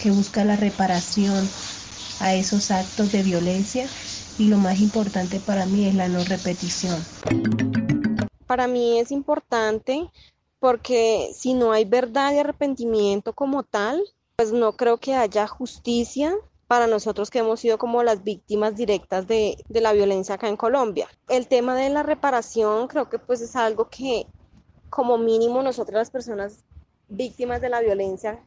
[0.00, 1.48] que busca la reparación
[2.20, 3.88] a esos actos de violencia
[4.38, 7.04] y lo más importante para mí es la no repetición.
[8.46, 10.08] Para mí es importante
[10.60, 14.02] porque si no hay verdad y arrepentimiento como tal,
[14.38, 16.32] pues no creo que haya justicia
[16.68, 21.08] para nosotros que hemos sido como las víctimas directas de, la violencia acá en Colombia.
[21.28, 24.28] El tema de la reparación creo que pues es algo que
[24.90, 26.64] como mínimo nosotros las personas
[27.08, 28.38] víctimas de la violencia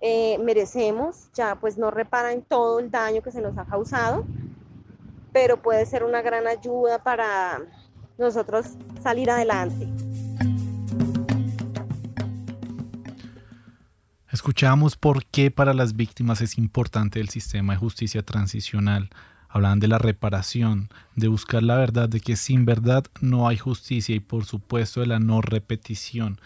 [0.00, 4.24] eh, merecemos, ya pues no reparan todo el daño que se nos ha causado,
[5.30, 7.60] pero puede ser una gran ayuda para
[8.16, 8.64] nosotros
[9.02, 9.88] salir adelante.
[14.42, 19.08] Escuchamos por qué para las víctimas es importante el sistema de justicia transicional.
[19.48, 24.16] Hablaban de la reparación, de buscar la verdad, de que sin verdad no hay justicia
[24.16, 26.40] y por supuesto de la no repetición.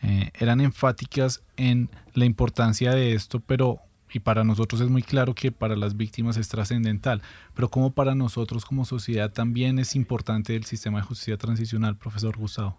[0.00, 3.80] Eh, eran enfáticas en la importancia de esto, pero
[4.12, 7.20] y para nosotros es muy claro que para las víctimas es trascendental,
[7.52, 12.36] pero como para nosotros como sociedad también es importante el sistema de justicia transicional, profesor
[12.36, 12.78] Gustavo.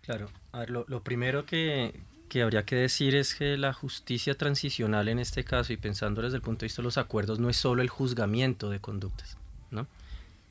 [0.00, 1.94] Claro, a ver, lo primero que,
[2.28, 6.36] que habría que decir es que la justicia transicional en este caso, y pensando desde
[6.36, 9.36] el punto de vista de los acuerdos, no es solo el juzgamiento de conductas,
[9.70, 9.86] ¿no?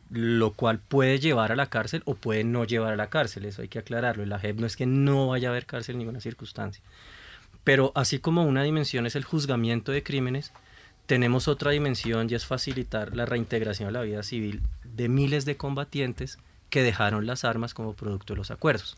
[0.10, 3.62] lo cual puede llevar a la cárcel o puede no llevar a la cárcel, eso
[3.62, 4.26] hay que aclararlo.
[4.26, 6.82] La JEP no es que no vaya a haber cárcel en ninguna circunstancia.
[7.64, 10.54] Pero así como una dimensión es el juzgamiento de crímenes,
[11.06, 15.58] tenemos otra dimensión y es facilitar la reintegración a la vida civil de miles de
[15.58, 16.38] combatientes
[16.70, 18.98] que dejaron las armas como producto de los acuerdos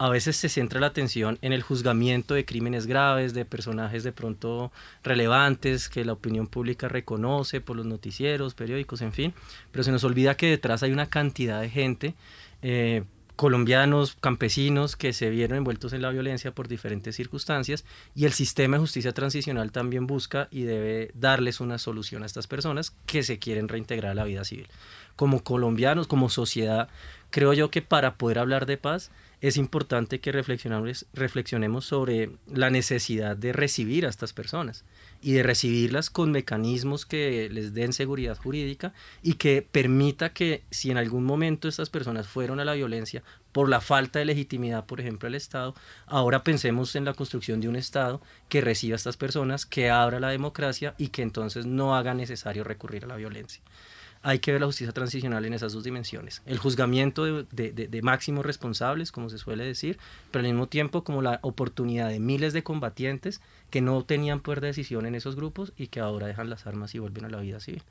[0.00, 4.12] a veces se centra la atención en el juzgamiento de crímenes graves, de personajes de
[4.12, 4.72] pronto
[5.02, 9.34] relevantes que la opinión pública reconoce por los noticieros, periódicos, en fin,
[9.70, 12.14] pero se nos olvida que detrás hay una cantidad de gente,
[12.62, 13.04] eh,
[13.36, 17.84] colombianos, campesinos, que se vieron envueltos en la violencia por diferentes circunstancias
[18.14, 22.46] y el sistema de justicia transicional también busca y debe darles una solución a estas
[22.46, 24.68] personas que se quieren reintegrar a la vida civil.
[25.14, 26.88] Como colombianos, como sociedad,
[27.28, 29.10] creo yo que para poder hablar de paz,
[29.40, 34.84] es importante que reflexionemos sobre la necesidad de recibir a estas personas
[35.22, 40.90] y de recibirlas con mecanismos que les den seguridad jurídica y que permita que si
[40.90, 43.22] en algún momento estas personas fueron a la violencia
[43.52, 45.74] por la falta de legitimidad, por ejemplo, del Estado,
[46.06, 50.20] ahora pensemos en la construcción de un Estado que reciba a estas personas, que abra
[50.20, 53.62] la democracia y que entonces no haga necesario recurrir a la violencia
[54.22, 56.42] hay que ver la justicia transicional en esas dos dimensiones.
[56.44, 59.98] El juzgamiento de, máximos responsables, como se suele decir,
[60.30, 63.40] pero al mismo tiempo como la oportunidad de miles de combatientes
[63.70, 66.94] que no tenían poder de decisión en esos grupos y que ahora dejan las armas
[66.94, 67.82] y vuelven a la vida civil.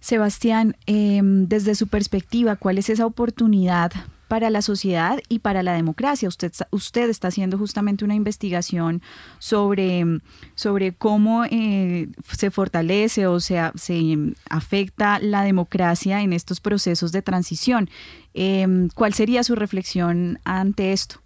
[0.00, 3.92] Sebastián, em, desde su perspectiva, ¿cuál es esa oportunidad
[4.32, 6.26] para la sociedad y para la democracia.
[6.26, 9.02] Usted, usted está haciendo justamente una investigación
[9.38, 10.04] sobre,
[10.54, 14.16] sobre cómo eh, se fortalece o sea, se
[14.48, 17.90] afecta la democracia en estos procesos de transición.
[18.32, 21.16] Em, ¿Cuál sería su reflexión ante esto?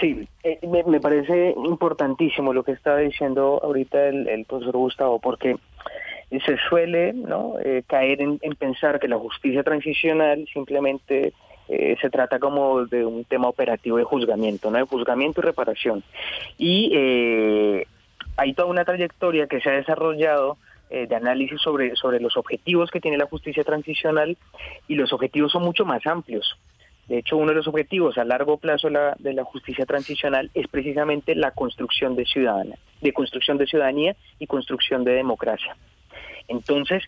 [0.00, 5.58] Sí, eh, me, parece importantísimo lo que estaba diciendo ahorita el, profesor Gustavo, porque
[6.28, 7.54] se suele ¿no?
[7.64, 11.32] Eh, caer en, pensar que la justicia transicional simplemente
[11.68, 14.78] eh, se trata como de un tema operativo de juzgamiento, ¿no?
[14.78, 16.02] de juzgamiento y reparación.
[16.58, 16.92] Y
[18.36, 20.56] hay toda una trayectoria que se ha desarrollado
[20.90, 24.36] de análisis sobre, sobre los objetivos que tiene la justicia transicional
[24.88, 26.54] y los objetivos son mucho más amplios.
[27.08, 31.34] De hecho, uno de los objetivos a largo plazo de la, justicia transicional es precisamente
[31.34, 35.76] la construcción de ciudadana, de construcción de ciudadanía y construcción de democracia.
[36.46, 37.02] Entonces,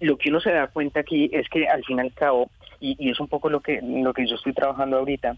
[0.00, 2.50] lo que uno se da cuenta aquí es que al fin y al cabo,
[2.92, 5.36] y, es un poco lo que lo que yo estoy trabajando ahorita,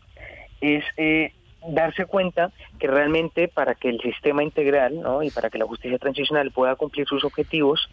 [0.60, 1.32] es eh,
[1.68, 6.50] darse cuenta que realmente para que el sistema integral y para que la justicia transicional
[6.50, 7.88] pueda cumplir sus objetivos,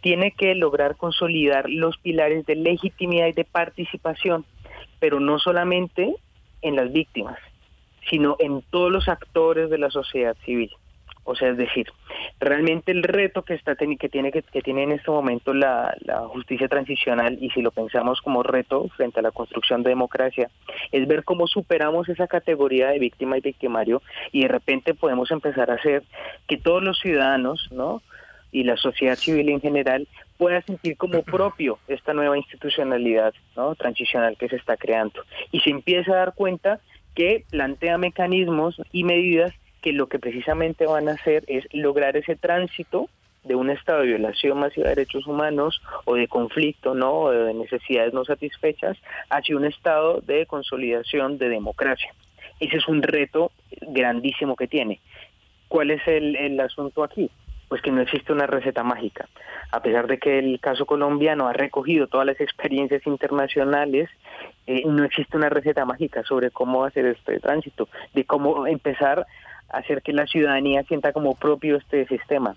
[0.00, 4.44] tiene que lograr consolidar los pilares de legitimidad y de participación
[5.00, 6.14] pero no solamente
[6.62, 7.38] en las víctimas,
[8.10, 10.70] sino en todos los actores de la sociedad civil.
[11.30, 11.92] O sea, es decir,
[12.40, 15.94] realmente el reto que está que tiene que, tiene en este momento la,
[16.28, 20.48] justicia transicional y si lo pensamos como reto frente a la construcción de democracia
[20.90, 24.00] es ver cómo superamos esa categoría de víctima y victimario
[24.32, 26.02] y de repente podemos empezar a hacer
[26.46, 28.00] que todos los ciudadanos, ¿no?
[28.50, 30.08] y la sociedad civil en general
[30.38, 33.74] pueda sentir como propio esta nueva institucionalidad ¿no?
[33.74, 36.80] transicional que se está creando y se empieza a dar cuenta
[37.14, 39.52] que plantea mecanismos y medidas
[39.82, 43.08] que lo que precisamente van a hacer es lograr ese tránsito
[43.44, 47.12] de un estado de violación masiva de derechos humanos o de conflicto, ¿no?
[47.12, 48.98] o de necesidades no satisfechas
[49.30, 52.12] hacia un estado de consolidación de democracia.
[52.60, 55.00] Ese es un reto grandísimo que tiene.
[55.68, 57.30] ¿Cuál es el, el asunto aquí?
[57.68, 59.28] pues que no existe una receta mágica.
[59.70, 64.08] A pesar de que el caso colombiano ha recogido todas las experiencias internacionales,
[64.66, 69.26] eh, no existe una receta mágica sobre cómo hacer este tránsito, de cómo empezar
[69.68, 72.56] hacer que la ciudadanía sienta como propio este sistema.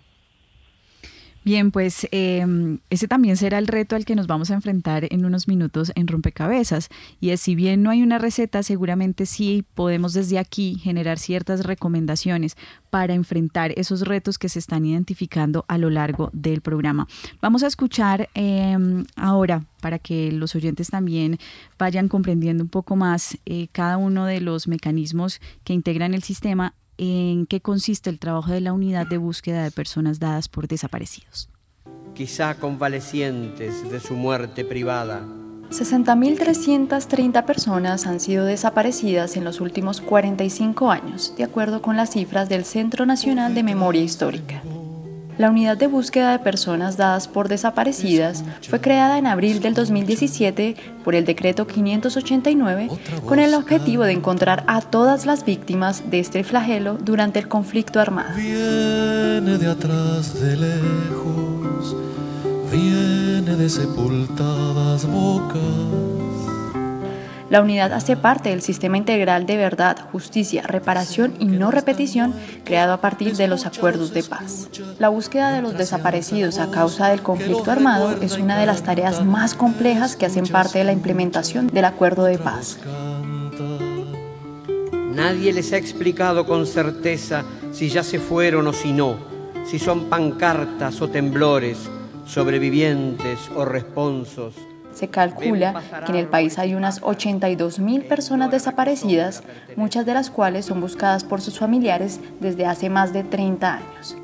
[1.44, 5.26] Bien, pues em, ese también será el reto al que nos vamos a enfrentar en
[5.26, 6.90] unos minutos en Rompecabezas.
[7.20, 11.66] Y es, si bien no hay una receta, seguramente sí podemos desde aquí generar ciertas
[11.66, 12.58] recomendaciones
[12.92, 17.08] para enfrentar esos retos que se están identificando a lo largo del programa.
[17.42, 21.40] Vamos a escuchar em, ahora para que los oyentes también
[21.80, 26.76] vayan comprendiendo un poco más eh, cada uno de los mecanismos que integran el sistema
[27.04, 31.50] en qué consiste el trabajo de la unidad de búsqueda de personas dadas por desaparecidos.
[32.14, 35.26] Quizá convalecientes de su muerte privada.
[35.72, 42.50] 60.330 personas han sido desaparecidas en los últimos 45 años, de acuerdo con las cifras
[42.50, 44.62] del Centro Nacional de Memoria Histórica.
[45.42, 50.76] La unidad de búsqueda de personas dadas por desaparecidas fue creada en abril del 2017
[51.04, 52.90] por el decreto 589
[53.26, 58.00] con el objetivo de encontrar a todas las víctimas de este flagelo durante el conflicto
[58.00, 58.36] armado.
[58.36, 61.96] Viene de atrás de lejos,
[62.72, 66.11] viene de sepultadas bocas
[67.52, 72.34] la unidad hace parte del sistema integral de verdad, justicia, reparación y no repetición
[72.64, 74.70] creado a partir de los acuerdos de paz.
[75.00, 79.26] La búsqueda de los desaparecidos a causa del conflicto armado es una de las tareas
[79.26, 82.80] más complejas que hacen parte de la implementación del acuerdo de paz.
[85.14, 87.44] Nadie les ha explicado con certeza
[87.74, 89.18] si ya se fueron o si no,
[89.66, 91.78] si son pancartas o temblores,
[92.26, 94.56] sobrevivientes o responsos
[95.02, 99.42] se calcula que en el país hay unas 82 mil personas desaparecidas,
[99.76, 104.16] muchas de las cuales son buscadas por sus familiares desde hace más de 30 años.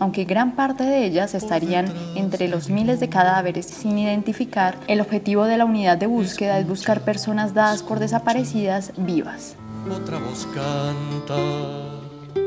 [0.00, 5.44] Aunque gran parte de ellas estarían entre los miles de cadáveres sin identificar, el objetivo
[5.44, 9.54] de la unidad de búsqueda es buscar personas dadas por desaparecidas vivas.
[9.88, 11.36] Otra voz canta.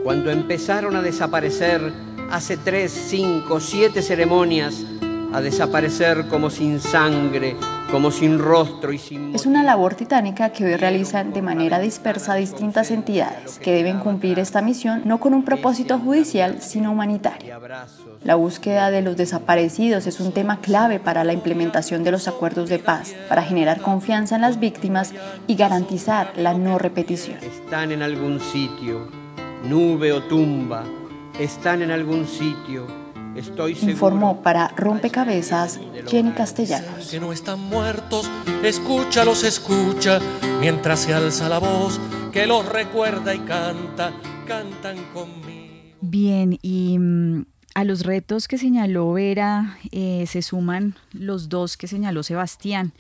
[0.04, 1.94] Cuando empezaron a desaparecer
[2.30, 4.84] hace tres, cinco, siete ceremonias,
[5.32, 7.56] a desaparecer como sin sangre,
[7.92, 9.36] como sin rostro y sin...
[9.36, 14.40] Es una labor titánica que hoy realizan de manera dispersa distintas entidades que deben cumplir
[14.40, 17.60] esta misión no con un propósito judicial, sino humanitario.
[18.24, 22.70] La búsqueda de los desaparecidos es un tema clave para la implementación de los acuerdos
[22.70, 25.14] de paz, para generar confianza en las víctimas
[25.48, 27.38] y garantizar la no repetición.
[27.38, 29.08] Están en algún sitio,
[29.64, 30.84] nube o tumba,
[31.40, 33.92] están en algún sitio Estoy seguro.
[33.92, 37.10] Informó para Rompecabezas Jenny Castellanos.
[37.10, 38.30] Que no están muertos,
[38.64, 40.20] escúchalos, escucha,
[40.60, 42.00] mientras se alza la voz
[42.32, 44.14] que los recuerda y canta,
[44.46, 45.96] cantan conmigo.
[46.02, 51.88] Bien, y mm, a los retos que señaló Vera eh, se suman los dos que
[51.88, 52.94] señaló Sebastián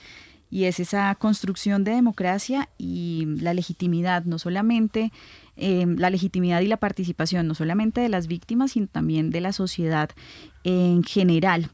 [0.51, 5.11] y es esa construcción de democracia y la legitimidad, no solamente
[5.59, 9.53] eh, la legitimidad y la participación, no solamente de las víctimas, sino también de la
[9.53, 10.09] sociedad
[10.63, 11.69] en general.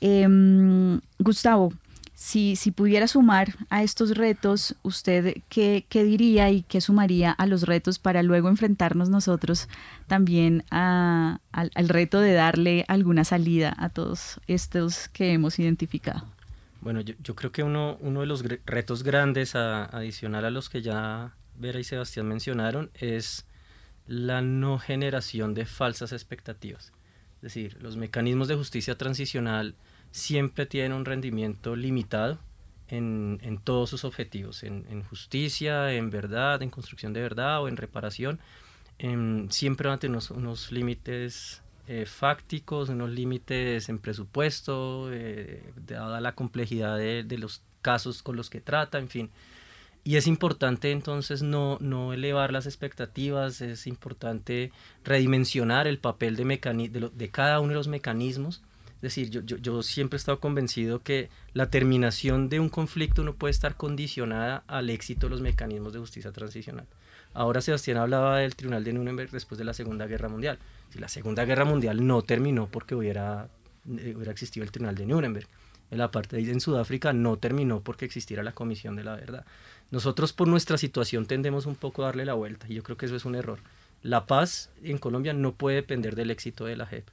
[0.00, 1.72] Em, Gustavo,
[2.14, 7.46] si, si, pudiera sumar a estos retos, ¿usted qué, qué, diría y qué sumaría a
[7.46, 9.68] los retos para luego enfrentarnos nosotros
[10.06, 16.24] también a, al, al reto de darle alguna salida a todos estos que hemos identificado?
[16.80, 20.68] Bueno, yo, yo, creo que uno, uno de los retos grandes, a, adicional a los
[20.68, 23.46] que ya Vera y Sebastián mencionaron, es
[24.06, 26.92] la no generación de falsas expectativas.
[27.36, 29.74] Es decir, los mecanismos de justicia transicional
[30.10, 32.38] siempre tienen un rendimiento limitado
[32.88, 37.68] en, en todos sus objetivos, en, en, justicia, en verdad, en construcción de verdad o
[37.68, 38.38] en reparación.
[38.98, 45.72] En, siempre van a tener unos, unos límites eh, fácticos, unos límites en presupuesto, eh,
[45.86, 49.30] dada la complejidad de, de, los casos con los que trata, en fin.
[50.04, 54.72] Y es importante entonces no, no elevar las expectativas, es importante
[55.04, 58.62] redimensionar el papel de, cada uno de los mecanismos.
[58.96, 63.22] Es decir, yo, yo, yo, siempre he estado convencido que la terminación de un conflicto
[63.22, 66.86] no puede estar condicionada al éxito de los mecanismos de justicia transicional.
[67.34, 70.58] Ahora Sebastián hablaba del Tribunal de Nuremberg después de la Segunda Guerra Mundial.
[70.90, 73.48] Si la Segunda Guerra Mundial no terminó porque hubiera,
[73.88, 75.48] eh, hubiera existido el Tribunal de Nuremberg.
[75.92, 79.44] El apartheid en Sudáfrica no terminó porque existiera la Comisión de la Verdad.
[79.90, 83.04] Nosotros por nuestra situación tendemos un poco a darle la vuelta y yo creo que
[83.04, 83.58] eso es un error.
[84.02, 87.06] La paz en Colombia no puede depender del éxito de la JEP.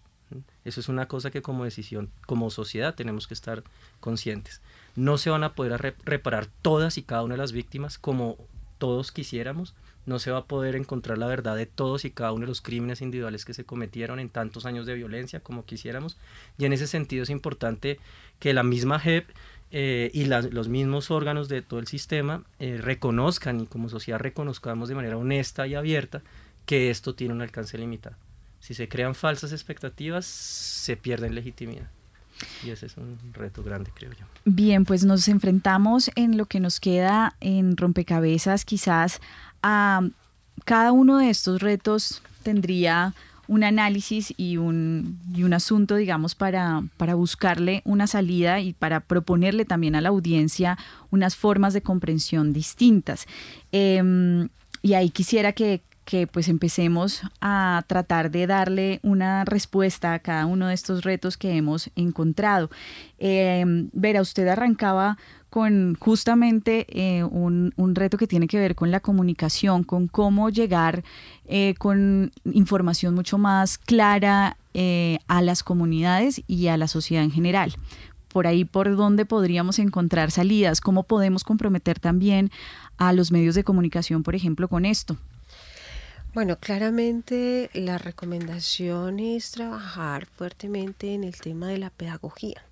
[0.64, 3.64] Eso es una cosa que como decisión, como sociedad tenemos que estar
[4.00, 4.62] conscientes.
[4.96, 8.38] No se van a poder reparar todas y cada una de las víctimas como
[8.78, 9.76] todos quisiéramos,
[10.10, 12.62] no se va a poder encontrar la verdad de todos y cada uno de los
[12.62, 16.18] crímenes individuales que se cometieron en tantos años de violencia como quisiéramos.
[16.58, 18.00] Y en ese sentido es importante
[18.40, 19.30] que la misma JEP
[19.72, 24.20] eh, y la, los mismos órganos de todo el sistema eh, reconozcan y como sociedad
[24.20, 26.24] reconozcamos de manera honesta y abierta
[26.66, 28.18] que esto tiene un alcance limitado.
[28.60, 31.90] Si se crean falsas expectativas, se pierde legitimidad.
[32.66, 34.26] Y ese es un reto grande, creo yo.
[34.46, 39.22] Bien, pues nos enfrentamos en lo que nos queda en rompecabezas quizás
[39.62, 40.02] a
[40.66, 43.14] cada uno de estos retos tendría
[43.48, 49.66] un análisis y un, un asunto, digamos, para, para, buscarle una salida y para proponerle
[49.66, 50.78] también a la audiencia
[51.10, 53.26] unas formas de comprensión distintas.
[53.72, 54.48] Eh,
[54.84, 60.48] y ahí quisiera que, que pues empecemos a tratar de darle una respuesta a cada
[60.48, 62.72] uno de estos retos que hemos encontrado.
[63.20, 65.20] Eh, Vera, usted arrancaba
[65.52, 70.50] con justamente eh, un, un, reto que tiene que ver con la comunicación, con cómo
[70.50, 71.04] llegar
[71.46, 77.32] eh, con información mucho más clara eh, a las comunidades y a la sociedad en
[77.32, 77.76] general.
[78.30, 82.50] Por ahí, por dónde podríamos encontrar salidas, cómo podemos comprometer también
[82.98, 85.16] a los medios de comunicación, por ejemplo, con esto.
[86.40, 92.64] Bueno, claramente la recomendación es trabajar fuertemente en el tema de la pedagogía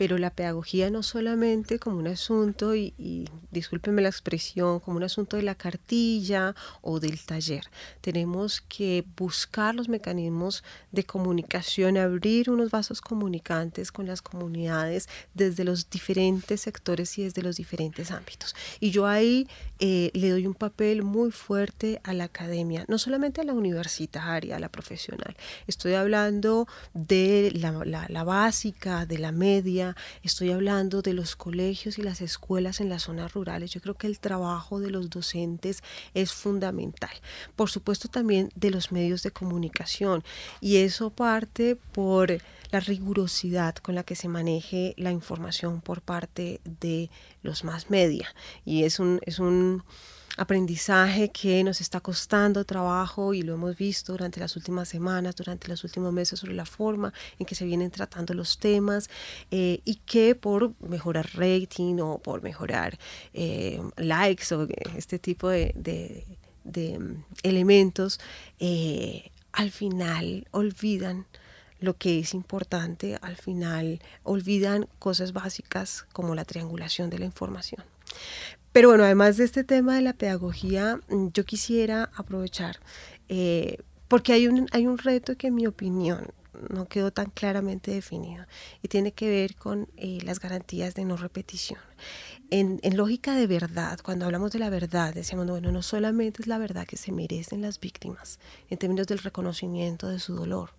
[0.00, 5.02] pero la pedagogía no solamente como un asunto, y, y discúlpenme la expresión, como un
[5.02, 7.64] asunto de la cartilla o del taller.
[8.00, 15.64] Tenemos que buscar los mecanismos de comunicación, abrir unos vasos comunicantes con las comunidades desde
[15.64, 18.54] los diferentes sectores y desde los diferentes ámbitos.
[18.80, 19.48] Y yo ahí
[19.80, 24.56] eh, le doy un papel muy fuerte a la academia, no solamente a la universitaria,
[24.56, 25.36] a la profesional.
[25.66, 29.89] Estoy hablando de la, la, la básica, de la media,
[30.22, 33.70] estoy hablando de los colegios y las escuelas en las zonas rurales.
[33.70, 35.82] Yo creo que el trabajo de los docentes
[36.14, 37.10] es fundamental.
[37.56, 40.24] Por supuesto también de los medios de comunicación
[40.60, 42.38] y eso parte por
[42.70, 47.10] la rigurosidad con la que se maneje la información por parte de
[47.42, 48.34] los más media.
[48.64, 49.82] Y es un, es un
[50.40, 55.68] aprendizaje que nos está costando trabajo y lo hemos visto durante las últimas semanas, durante
[55.68, 59.10] los últimos meses sobre la forma en que se vienen tratando los temas
[59.50, 62.98] eh, y que por mejorar rating o por mejorar
[63.34, 64.66] eh, likes o
[64.96, 66.24] este tipo de,
[66.64, 68.18] mm, elementos,
[68.60, 71.26] eh, al final olvidan
[71.80, 77.84] lo que es importante, al final olvidan cosas básicas como la triangulación de la información.
[78.72, 82.78] Pero bueno, además de este tema de la pedagogía, mm, yo quisiera aprovechar,
[83.28, 86.28] eh, porque hay un, hay un reto que en mi opinión
[86.68, 88.44] no quedó tan claramente definido
[88.82, 91.80] y tiene que ver con eh, las garantías de no repetición.
[92.50, 96.48] En, en, lógica de verdad, cuando hablamos de la verdad, decíamos, bueno, no solamente es
[96.48, 100.70] la verdad que se merecen las víctimas en términos del reconocimiento de su dolor,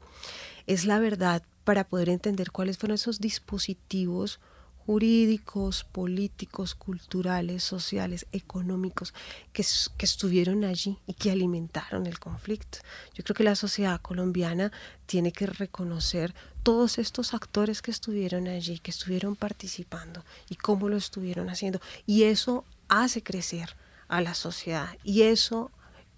[0.68, 4.40] es la verdad para poder entender cuáles fueron esos dispositivos
[4.86, 9.14] jurídicos, políticos, culturales, sociales, económicos,
[9.54, 9.64] que,
[9.98, 12.80] que, estuvieron allí y que alimentaron el conflicto.
[13.14, 14.72] Yo creo que la sociedad colombiana
[15.06, 20.98] tiene que reconocer todos estos actores que estuvieron allí, que estuvieron participando y cómo lo
[20.98, 21.80] estuvieron haciendo.
[22.06, 23.76] Y eso hace crecer
[24.08, 25.72] a la sociedad y eso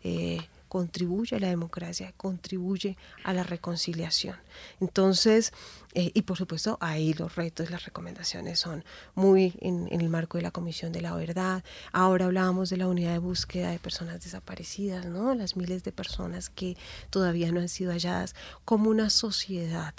[0.03, 0.39] eh,
[0.73, 4.35] contribuye a la democracia, contribuye a la reconciliación.
[4.79, 5.53] Entonces,
[5.93, 10.41] eh, y por supuesto, ahí los retos, las recomendaciones son muy en, el marco de
[10.41, 11.63] la Comisión de la Verdad.
[11.91, 15.35] Ahora hablábamos de la unidad de búsqueda de personas desaparecidas, ¿no?
[15.35, 16.75] Las miles de personas que
[17.11, 18.33] todavía no han sido halladas,
[18.65, 19.93] como una sociedad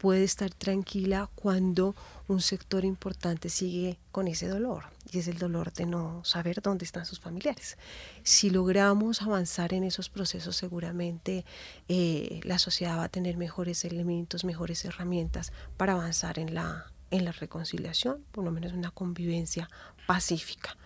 [0.00, 1.94] puede estar tranquila cuando
[2.26, 6.86] un sector importante sigue con ese dolor, y es el dolor de no saber dónde
[6.86, 7.76] están sus familiares.
[8.22, 11.44] Si logramos avanzar en esos procesos, seguramente
[11.88, 17.26] eh, la sociedad va a tener mejores elementos, mejores herramientas para avanzar en la, en
[17.26, 19.68] la reconciliación, por lo menos una convivencia
[20.06, 20.78] pacífica.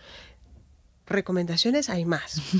[1.07, 2.41] Recomendaciones hay más.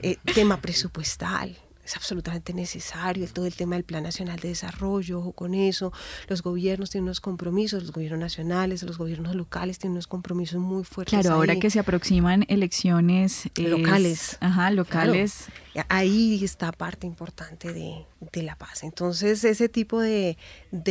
[0.00, 5.32] Eh, tema presupuestal, es absolutamente necesario, todo el tema del Plan Nacional de Desarrollo, ojo
[5.32, 5.92] con eso,
[6.28, 10.84] los gobiernos tienen unos compromisos, los gobiernos nacionales, los gobiernos locales tienen unos compromisos muy
[10.84, 11.20] fuertes.
[11.20, 14.38] Claro, ahora que se aproximan elecciones locales.
[14.40, 15.48] Ajá, locales.
[15.88, 18.84] Ahí está parte importante de, la paz.
[18.84, 20.36] Entonces, ese tipo de,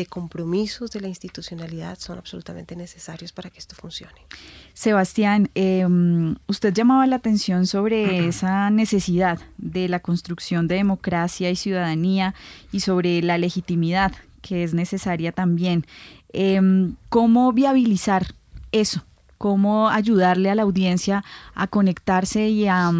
[0.09, 4.25] compromisos de la institucionalidad son absolutamente necesarios para que esto funcione.
[4.73, 11.55] Sebastián, em, usted llamaba la atención sobre esa necesidad de la construcción de democracia y
[11.55, 12.33] ciudadanía
[12.71, 14.11] y sobre la legitimidad
[14.41, 15.85] que es necesaria también.
[16.33, 18.23] Em, ¿Cómo viabilizar
[18.71, 19.01] eso?
[19.43, 21.21] cómo ayudarle a la audiencia
[21.53, 22.91] a conectarse y a,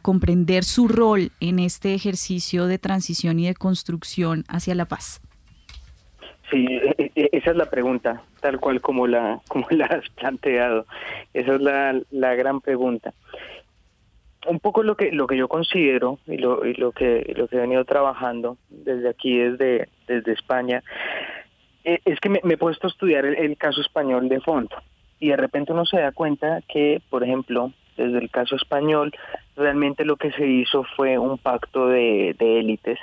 [0.00, 5.20] comprender su rol en este ejercicio de transición y de construcción hacia la paz.
[6.50, 10.86] Sí, e, e, esa es la pregunta, tal cual como la como la has planteado.
[11.34, 13.12] Esa es la, la gran pregunta.
[14.46, 17.56] Un poco lo que lo que yo considero y lo, y lo que lo que
[17.56, 20.82] he venido trabajando desde aquí desde desde España
[21.84, 24.74] eh, es que me, he puesto a estudiar el caso español de fondo
[25.20, 29.12] y de repente uno se da cuenta que, por ejemplo, desde el caso español,
[29.54, 32.98] realmente lo que se hizo fue un pacto de, élites,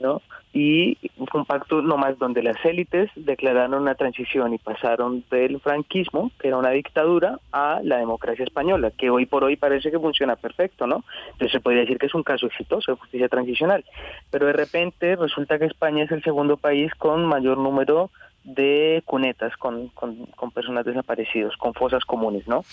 [0.00, 0.22] ¿no?
[0.52, 0.98] Y
[1.32, 6.58] un pacto nomás donde las élites declararon una transición y pasaron del franquismo, que era
[6.58, 11.04] una dictadura, a la democracia española, que hoy por hoy parece que funciona perfecto, ¿no?
[11.32, 13.84] Entonces se podría decir que es un caso exitoso de justicia transicional.
[14.30, 18.10] Pero de repente resulta que España es el segundo país con mayor número
[18.44, 22.64] de cunetas con, con, personas desaparecidas, con fosas comunes, ¿no?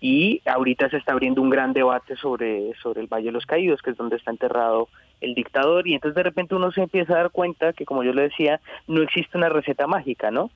[0.00, 3.80] Y ahorita se está abriendo un gran debate sobre, sobre el Valle de los Caídos,
[3.82, 4.88] que es donde está enterrado
[5.22, 8.12] el dictador, y entonces de repente uno se empieza a dar cuenta que, como yo
[8.12, 10.50] le decía, no existe una receta mágica, ¿no?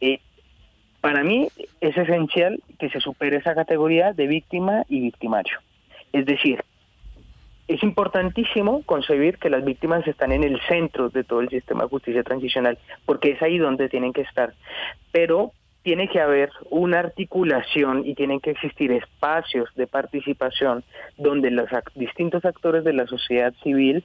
[0.00, 0.20] Eh,
[1.00, 1.48] para mí
[1.80, 5.58] es esencial que se supere esa categoría de víctima y victimario.
[6.12, 6.62] Es decir,
[7.68, 11.88] es importantísimo concebir que las víctimas están en el centro de todo el sistema de
[11.88, 14.54] justicia transicional, porque es ahí donde tienen que estar.
[15.12, 15.52] Pero
[15.82, 20.84] tiene que haber una articulación y tienen que existir espacios de participación
[21.16, 24.04] donde los distintos actores de la sociedad civil,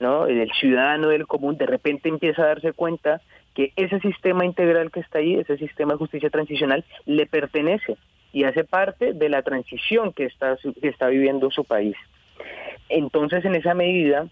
[0.00, 0.26] ¿no?
[0.26, 3.20] el ciudadano del común, de repente empieza a darse cuenta
[3.54, 7.96] que ese sistema integral que está ahí, ese sistema de justicia transicional, le pertenece
[8.32, 11.96] y hace parte de la transición que está, que está viviendo su país.
[12.88, 14.28] Entonces, en esa medida,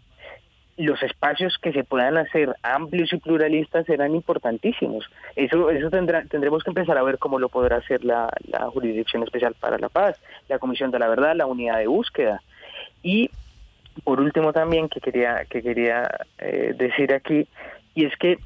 [0.76, 5.08] los espacios que se puedan hacer amplios y pluralistas serán importantísimos.
[5.34, 8.28] Eso, eso tendrá, tendremos que empezar a ver cómo lo podrá hacer la,
[8.72, 12.42] Jurisdicción Especial para la Paz, la Comisión de la Verdad, la Unidad de Búsqueda.
[13.02, 13.30] Y
[14.04, 16.08] por último también que quería, que quería
[16.38, 17.48] eh, decir aquí,
[17.94, 18.38] y es que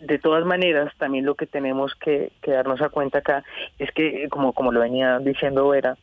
[0.00, 3.42] de todas maneras también lo que tenemos que, darnos a cuenta acá
[3.78, 5.96] es que, como, como lo venía diciendo Vera,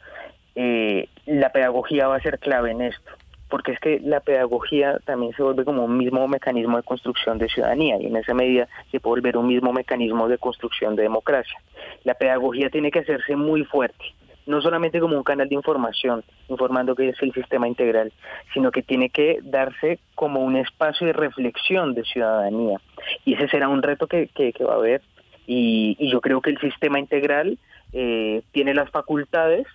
[0.55, 3.11] eh, la pedagogía va a ser clave en esto,
[3.51, 7.49] porque es que la pedagogía también se vuelve como un mismo mecanismo de construcción de
[7.49, 11.61] ciudadanía y en esa medida se puede volver un mismo mecanismo de construcción de democracia.
[12.05, 14.05] La pedagogía tiene que hacerse muy fuerte,
[14.45, 18.13] no solamente como un canal de información, informando que es el sistema integral,
[18.53, 22.79] sino que tiene que darse como un espacio de reflexión de ciudadanía.
[23.25, 25.01] Y ese será un reto que, que, va a haber.
[25.45, 27.57] Y, y, yo creo que el sistema integral
[27.91, 29.67] eh, tiene las facultades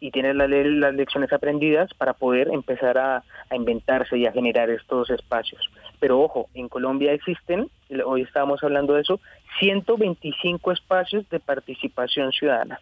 [0.00, 5.10] y tiene las, las lecciones aprendidas para poder empezar a, inventarse y a generar estos
[5.10, 5.60] espacios.
[5.98, 7.70] Pero ojo, en Colombia existen,
[8.04, 9.20] hoy estábamos hablando de eso,
[9.58, 12.80] 125 espacios de participación ciudadana,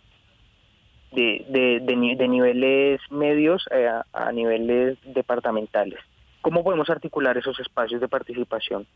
[1.13, 6.01] de, de, de, niveles medios eh, a, niveles departamentales.
[6.43, 8.87] ¿Cómo podemos articular esos espacios de participación?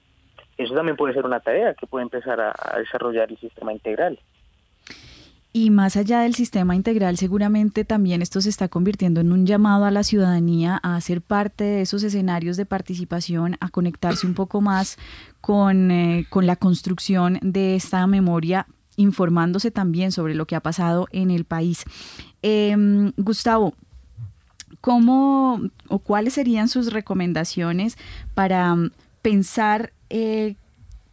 [0.59, 4.19] Eso también puede ser una tarea que puede empezar a desarrollar el sistema integral.
[5.53, 9.85] Y más allá del sistema integral, seguramente también esto se está convirtiendo en un llamado
[9.85, 14.61] a la ciudadanía a ser parte de esos escenarios de participación, a conectarse un poco
[14.61, 14.97] más
[15.41, 21.33] con, eh, la construcción de esta memoria informándose también sobre lo que ha pasado en
[21.33, 21.85] el país.
[22.43, 23.75] Em, Gustavo,
[24.81, 27.99] ¿cómo o cuáles serían sus recomendaciones
[28.35, 28.77] para
[29.21, 30.55] pensar eh,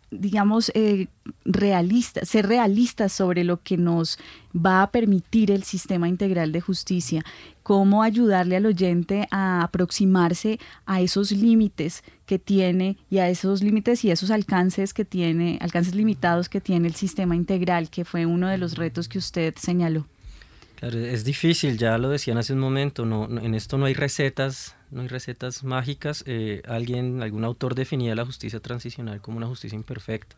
[0.09, 1.07] digamos, eh,
[1.43, 4.17] realistas, ser realistas sobre lo que nos
[4.55, 7.25] va a permitir el sistema integral de justicia,
[7.63, 14.05] cómo ayudarle al oyente a aproximarse a esos límites que tiene y a esos límites
[14.05, 18.47] y esos alcances que tiene, alcances limitados que tiene el sistema integral, que fue uno
[18.47, 20.07] de los retos que usted señaló.
[20.77, 24.76] Claro, es difícil, ya lo decían hace un momento, no, en esto no hay recetas,
[24.91, 26.23] no hay recetas mágicas.
[26.27, 30.35] Eh, alguien, algún autor definía la justicia transicional como una justicia imperfecta.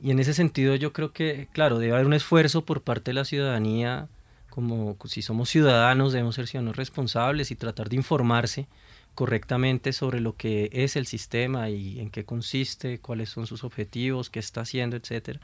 [0.00, 3.14] Y en ese sentido yo creo que, claro, debe haber un esfuerzo por parte de
[3.14, 4.08] la ciudadanía,
[4.50, 8.66] como si somos ciudadanos debemos ser ciudadanos responsables y tratar de informarse
[9.14, 14.30] correctamente sobre lo que es el sistema y en qué consiste, cuáles son sus objetivos,
[14.30, 15.40] qué está haciendo, etcétera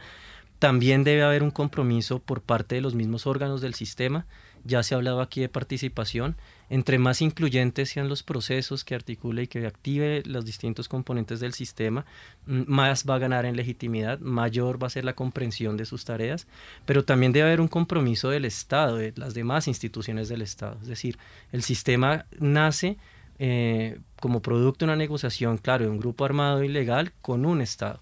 [0.58, 4.26] también debe haber un compromiso por parte de los mismos órganos del sistema.
[4.64, 6.36] Ya se ha hablado aquí de participación.
[6.70, 11.54] Entre más incluyentes sean los procesos que articule y que active los distintos componentes del
[11.54, 12.04] sistema,
[12.46, 16.04] mm, más va a ganar en legitimidad, mayor va a ser la comprensión de sus
[16.04, 16.46] tareas,
[16.84, 20.78] pero también debe haber un compromiso del Estado, de las demás instituciones del Estado.
[20.82, 21.18] Es decir,
[21.52, 22.98] el sistema nace
[23.38, 28.00] eh, como producto de una negociación, claro, de un grupo armado ilegal con un Estado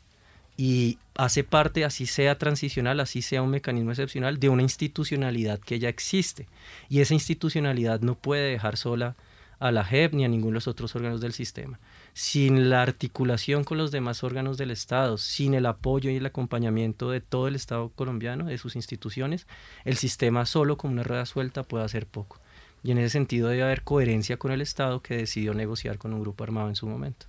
[0.57, 5.79] y hace parte, así sea transicional, así sea un mecanismo excepcional, de una institucionalidad que
[5.79, 6.49] ya existe.
[6.89, 9.17] Y esa institucionalidad no puede dejar sola
[9.59, 11.79] a la JEP ni a ninguno de los otros órganos del sistema.
[12.13, 17.11] Sin la articulación con los demás órganos del Estado, sin el apoyo y el acompañamiento
[17.11, 19.47] de todo el Estado colombiano, de sus instituciones,
[19.85, 22.39] el sistema solo como una rueda suelta puede hacer poco.
[22.83, 26.21] Y en ese sentido debe haber coherencia con el Estado que decidió negociar con un
[26.21, 27.27] grupo armado en su momento.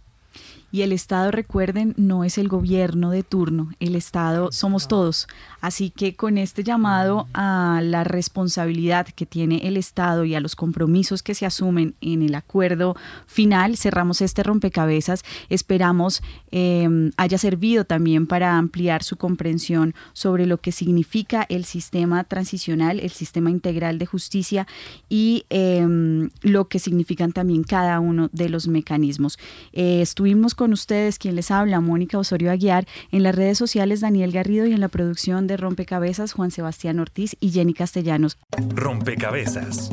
[0.70, 5.28] Y el Estado, recuerden, no es el gobierno de turno, el Estado somos todos.
[5.61, 10.57] Así que con este llamado a la responsabilidad que tiene el Estado y a los
[10.57, 12.95] compromisos que se asumen en el acuerdo
[13.28, 15.24] final, cerramos este rompecabezas.
[15.47, 22.26] Esperamos em, haya servido también para ampliar su comprensión sobre lo que significa el sistema
[22.26, 24.68] transicional, el sistema integral de justicia
[25.07, 29.39] y em, lo que significan también cada uno de los mecanismos.
[29.72, 34.34] Eh, estuvimos con ustedes, quien les habla, Mónica Osorio Aguiar, en las redes sociales Daniel
[34.34, 38.38] Garrido y en la producción de Rompecabezas Juan Sebastián Ortiz y Jenny Castellanos.
[38.76, 39.91] Rompecabezas,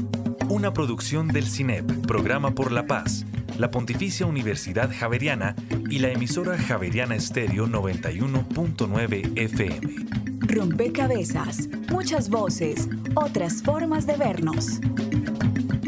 [0.48, 3.24] una producción del CINEP, Programa por la Paz,
[3.58, 5.54] la Pontificia Universidad Javeriana
[5.88, 9.80] y la emisora Javeriana Estéreo 91.9 FM.
[10.40, 14.80] Rompecabezas, muchas voces, otras formas de vernos.